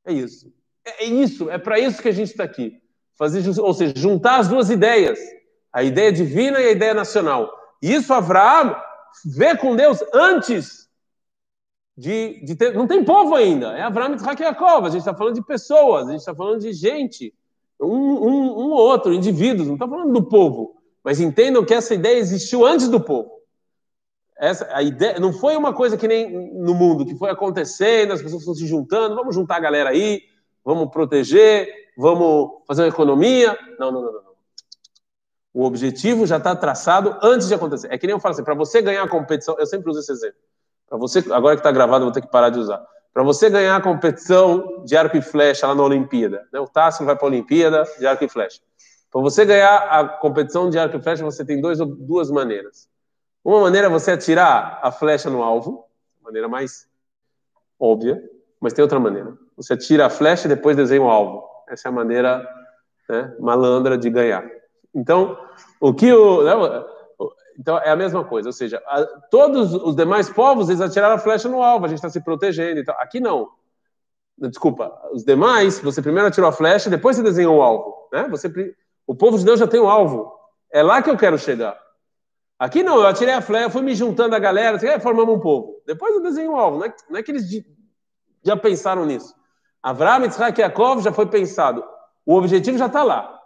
É 0.04 0.12
isso. 0.12 0.52
É, 0.84 1.04
é 1.04 1.06
isso. 1.06 1.50
É 1.50 1.58
para 1.58 1.78
isso 1.78 2.02
que 2.02 2.08
a 2.08 2.12
gente 2.12 2.30
está 2.30 2.44
aqui. 2.44 2.80
Fazer, 3.16 3.42
ou 3.60 3.74
seja, 3.74 3.92
juntar 3.96 4.38
as 4.38 4.48
duas 4.48 4.70
ideias 4.70 5.18
a 5.72 5.82
ideia 5.82 6.12
divina 6.12 6.60
e 6.60 6.66
a 6.66 6.72
ideia 6.72 6.94
nacional. 6.94 7.50
Isso 7.80 8.12
Abraão 8.12 8.76
vê 9.24 9.56
com 9.56 9.76
Deus 9.76 10.02
antes 10.12 10.88
de, 12.00 12.42
de 12.42 12.56
ter. 12.56 12.72
Não 12.74 12.86
tem 12.86 13.04
povo 13.04 13.34
ainda. 13.34 13.76
É 13.76 13.82
e 13.82 14.38
Jacob. 14.38 14.86
A 14.86 14.88
gente 14.88 15.00
está 15.00 15.14
falando 15.14 15.34
de 15.34 15.44
pessoas, 15.44 16.08
a 16.08 16.10
gente 16.10 16.20
está 16.20 16.34
falando 16.34 16.60
de 16.60 16.72
gente. 16.72 17.34
Um, 17.78 17.88
um, 17.88 18.58
um 18.58 18.70
outro, 18.72 19.12
indivíduos. 19.12 19.68
Não 19.68 19.74
está 19.74 19.86
falando 19.86 20.12
do 20.12 20.22
povo. 20.22 20.76
Mas 21.04 21.20
entendam 21.20 21.64
que 21.64 21.74
essa 21.74 21.94
ideia 21.94 22.16
existiu 22.16 22.66
antes 22.66 22.88
do 22.88 23.00
povo. 23.00 23.30
Essa, 24.38 24.66
a 24.74 24.82
ideia 24.82 25.20
não 25.20 25.34
foi 25.34 25.54
uma 25.56 25.74
coisa 25.74 25.98
que 25.98 26.08
nem 26.08 26.50
no 26.54 26.74
mundo, 26.74 27.04
que 27.04 27.14
foi 27.14 27.28
acontecendo, 27.28 28.14
as 28.14 28.22
pessoas 28.22 28.40
estão 28.40 28.54
se 28.54 28.66
juntando, 28.66 29.14
vamos 29.14 29.34
juntar 29.34 29.56
a 29.56 29.60
galera 29.60 29.90
aí, 29.90 30.22
vamos 30.64 30.90
proteger, 30.90 31.68
vamos 31.98 32.62
fazer 32.66 32.82
uma 32.82 32.88
economia. 32.88 33.58
Não, 33.78 33.92
não, 33.92 34.00
não, 34.00 34.12
não. 34.12 34.30
O 35.52 35.64
objetivo 35.64 36.26
já 36.26 36.38
está 36.38 36.56
traçado 36.56 37.18
antes 37.22 37.48
de 37.48 37.54
acontecer. 37.54 37.88
É 37.92 37.98
que 37.98 38.06
nem 38.06 38.14
eu 38.14 38.20
falo 38.20 38.32
assim, 38.32 38.44
para 38.44 38.54
você 38.54 38.80
ganhar 38.80 39.02
a 39.02 39.08
competição, 39.08 39.56
eu 39.58 39.66
sempre 39.66 39.90
uso 39.90 40.00
esse 40.00 40.12
exemplo. 40.12 40.38
Para 40.90 40.98
você, 40.98 41.20
agora 41.30 41.54
que 41.54 41.60
está 41.60 41.70
gravado, 41.70 42.04
vou 42.04 42.12
ter 42.12 42.20
que 42.20 42.30
parar 42.30 42.50
de 42.50 42.58
usar. 42.58 42.84
Para 43.14 43.22
você 43.22 43.48
ganhar 43.48 43.76
a 43.76 43.80
competição 43.80 44.84
de 44.84 44.96
arco 44.96 45.16
e 45.16 45.22
flecha 45.22 45.68
lá 45.68 45.74
na 45.74 45.84
Olimpíada, 45.84 46.44
né? 46.52 46.58
o 46.58 46.66
Tássio 46.66 47.06
vai 47.06 47.14
para 47.14 47.26
a 47.26 47.30
Olimpíada 47.30 47.84
de 47.96 48.06
arco 48.06 48.24
e 48.24 48.28
flecha. 48.28 48.60
Para 49.10 49.20
você 49.20 49.44
ganhar 49.44 49.76
a 49.76 50.06
competição 50.06 50.68
de 50.68 50.78
arco 50.78 50.96
e 50.96 51.02
flecha, 51.02 51.24
você 51.24 51.44
tem 51.44 51.60
dois, 51.60 51.78
duas 51.78 52.28
maneiras. 52.28 52.88
Uma 53.44 53.60
maneira 53.60 53.86
é 53.86 53.90
você 53.90 54.10
atirar 54.10 54.80
a 54.82 54.90
flecha 54.90 55.30
no 55.30 55.42
alvo, 55.44 55.84
maneira 56.22 56.48
mais 56.48 56.88
óbvia, 57.78 58.20
mas 58.60 58.72
tem 58.72 58.82
outra 58.82 58.98
maneira. 58.98 59.32
Você 59.56 59.74
atira 59.74 60.06
a 60.06 60.10
flecha 60.10 60.46
e 60.46 60.48
depois 60.48 60.76
desenha 60.76 61.02
o 61.02 61.08
alvo. 61.08 61.44
Essa 61.68 61.88
é 61.88 61.90
a 61.90 61.92
maneira 61.92 62.46
né, 63.08 63.34
malandra 63.38 63.96
de 63.96 64.10
ganhar. 64.10 64.44
Então, 64.92 65.38
o 65.80 65.94
que 65.94 66.12
o. 66.12 66.42
Né, 66.42 66.84
então, 67.60 67.76
é 67.76 67.90
a 67.90 67.96
mesma 67.96 68.24
coisa, 68.24 68.48
ou 68.48 68.54
seja, 68.54 68.82
a, 68.86 69.04
todos 69.30 69.74
os 69.74 69.94
demais 69.94 70.30
povos, 70.30 70.70
eles 70.70 70.80
atiraram 70.80 71.16
a 71.16 71.18
flecha 71.18 71.46
no 71.46 71.62
alvo, 71.62 71.84
a 71.84 71.88
gente 71.88 71.98
está 71.98 72.08
se 72.08 72.18
protegendo. 72.18 72.80
Então, 72.80 72.94
aqui 72.98 73.20
não. 73.20 73.50
Desculpa, 74.38 74.98
os 75.12 75.22
demais, 75.26 75.78
você 75.78 76.00
primeiro 76.00 76.26
atirou 76.26 76.48
a 76.48 76.52
flecha, 76.52 76.88
depois 76.88 77.16
você 77.16 77.22
desenhou 77.22 77.58
o 77.58 77.62
alvo. 77.62 78.08
Né? 78.10 78.26
Você, 78.30 78.50
o 79.06 79.14
povo 79.14 79.38
de 79.38 79.44
Deus 79.44 79.60
já 79.60 79.66
tem 79.66 79.78
o 79.78 79.90
alvo. 79.90 80.32
É 80.72 80.82
lá 80.82 81.02
que 81.02 81.10
eu 81.10 81.18
quero 81.18 81.36
chegar. 81.36 81.78
Aqui 82.58 82.82
não, 82.82 82.96
eu 82.96 83.06
atirei 83.06 83.34
a 83.34 83.42
flecha, 83.42 83.68
fui 83.68 83.82
me 83.82 83.94
juntando 83.94 84.34
a 84.34 84.38
galera, 84.38 84.78
assim, 84.78 84.98
formamos 85.00 85.34
um 85.34 85.40
povo. 85.40 85.82
Depois 85.86 86.14
eu 86.14 86.22
desenho 86.22 86.52
o 86.52 86.56
alvo. 86.56 86.78
Não 86.78 86.86
é, 86.86 86.94
não 87.10 87.18
é 87.18 87.22
que 87.22 87.30
eles 87.30 87.44
já 88.42 88.56
pensaram 88.56 89.04
nisso. 89.04 89.34
Avraham, 89.82 90.24
Yitzhak 90.24 90.58
e 90.58 90.62
Yaakov 90.62 91.02
já 91.02 91.12
foi 91.12 91.26
pensado. 91.26 91.84
O 92.24 92.36
objetivo 92.36 92.78
já 92.78 92.86
está 92.86 93.02
lá. 93.02 93.38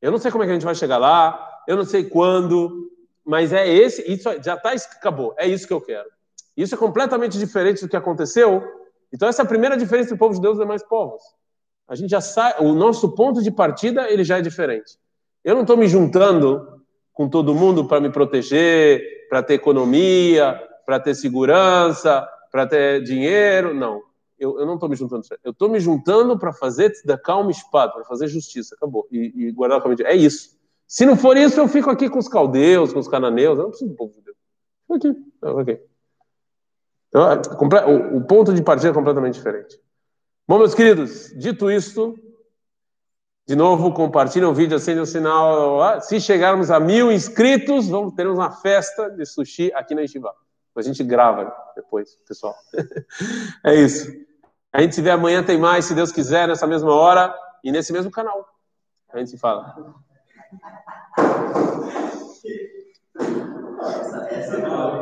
Eu 0.00 0.10
não 0.10 0.18
sei 0.18 0.30
como 0.30 0.44
é 0.44 0.46
que 0.46 0.52
a 0.52 0.54
gente 0.54 0.64
vai 0.64 0.74
chegar 0.74 0.96
lá, 0.96 1.46
eu 1.68 1.76
não 1.76 1.84
sei 1.84 2.04
quando, 2.04 2.90
mas 3.30 3.52
é 3.52 3.72
esse, 3.72 4.02
isso 4.12 4.28
já 4.42 4.56
está, 4.56 4.72
acabou, 4.72 5.32
é 5.38 5.46
isso 5.46 5.64
que 5.64 5.72
eu 5.72 5.80
quero. 5.80 6.08
Isso 6.56 6.74
é 6.74 6.78
completamente 6.78 7.38
diferente 7.38 7.80
do 7.80 7.88
que 7.88 7.96
aconteceu. 7.96 8.60
Então 9.12 9.28
essa 9.28 9.42
é 9.42 9.44
a 9.44 9.48
primeira 9.48 9.76
diferença 9.76 10.10
do 10.10 10.18
povo 10.18 10.34
de 10.34 10.40
Deus 10.40 10.56
dos 10.56 10.64
demais 10.64 10.82
povos. 10.82 11.22
A 11.86 11.94
gente 11.94 12.10
já 12.10 12.20
sai, 12.20 12.56
o 12.58 12.74
nosso 12.74 13.14
ponto 13.14 13.40
de 13.40 13.52
partida 13.52 14.10
ele 14.10 14.24
já 14.24 14.38
é 14.38 14.42
diferente. 14.42 14.98
Eu 15.44 15.54
não 15.54 15.62
estou 15.62 15.76
me 15.76 15.86
juntando 15.86 16.82
com 17.12 17.28
todo 17.28 17.54
mundo 17.54 17.84
para 17.84 18.00
me 18.00 18.10
proteger, 18.10 19.28
para 19.28 19.44
ter 19.44 19.54
economia, 19.54 20.60
para 20.84 20.98
ter 20.98 21.14
segurança, 21.14 22.28
para 22.50 22.66
ter 22.66 23.00
dinheiro, 23.04 23.72
não 23.72 24.02
eu, 24.40 24.58
eu 24.58 24.66
não 24.66 24.74
estou 24.74 24.88
me 24.88 24.96
juntando. 24.96 25.22
Eu 25.44 25.52
estou 25.52 25.68
me 25.68 25.78
juntando 25.78 26.36
para 26.38 26.52
fazer 26.52 26.90
da 27.04 27.18
calma 27.18 27.50
espada, 27.50 27.92
para 27.92 28.04
fazer 28.04 28.26
justiça. 28.26 28.74
Acabou. 28.74 29.06
E, 29.12 29.32
e 29.36 29.52
guardar 29.52 29.78
o 29.78 29.82
caminho. 29.82 30.06
É 30.06 30.16
isso. 30.16 30.58
Se 30.90 31.06
não 31.06 31.16
for 31.16 31.36
isso, 31.36 31.60
eu 31.60 31.68
fico 31.68 31.88
aqui 31.88 32.10
com 32.10 32.18
os 32.18 32.26
caldeus, 32.26 32.92
com 32.92 32.98
os 32.98 33.06
cananeus. 33.06 33.56
Eu 33.56 33.62
não 33.62 33.70
preciso 33.70 33.92
do 33.92 33.96
povo 33.96 34.12
de 34.12 34.22
Deus. 34.22 34.36
Fico 34.82 34.94
aqui. 34.94 35.16
Ok. 35.40 35.86
Então, 37.08 37.30
é, 37.30 38.16
o, 38.16 38.24
ponto 38.24 38.52
de 38.52 38.60
partida 38.60 38.90
é 38.90 38.92
completamente 38.92 39.34
diferente. 39.34 39.80
Bom, 40.48 40.58
meus 40.58 40.74
queridos, 40.74 41.32
dito 41.38 41.70
isso, 41.70 42.18
de 43.46 43.54
novo, 43.54 43.92
compartilhem 43.92 44.48
o 44.48 44.52
vídeo, 44.52 44.76
acendem 44.76 45.00
o 45.00 45.06
sinal. 45.06 46.00
Se 46.00 46.20
chegarmos 46.20 46.72
a 46.72 46.80
mil 46.80 47.12
inscritos, 47.12 47.88
vamos 47.88 48.14
ter 48.14 48.26
uma 48.26 48.50
festa 48.50 49.08
de 49.10 49.24
sushi 49.24 49.72
aqui 49.72 49.94
na 49.94 50.00
Yeshiva. 50.00 50.34
A 50.74 50.82
gente 50.82 51.04
grava 51.04 51.54
depois, 51.76 52.16
pessoal. 52.26 52.56
é 53.64 53.76
isso. 53.76 54.10
A 54.72 54.82
gente 54.82 54.96
se 54.96 55.02
vê 55.02 55.10
amanhã, 55.10 55.40
tem 55.40 55.56
mais, 55.56 55.84
se 55.84 55.94
Deus 55.94 56.10
quiser, 56.10 56.48
nessa 56.48 56.66
mesma 56.66 56.92
hora 56.92 57.32
e 57.62 57.70
nesse 57.70 57.92
mesmo 57.92 58.10
canal. 58.10 58.44
A 59.12 59.18
gente 59.18 59.30
se 59.30 59.38
fala. 59.38 60.00
Essa, 63.82 64.28
essa 64.30 64.56
é 64.56 64.62
não. 64.62 65.00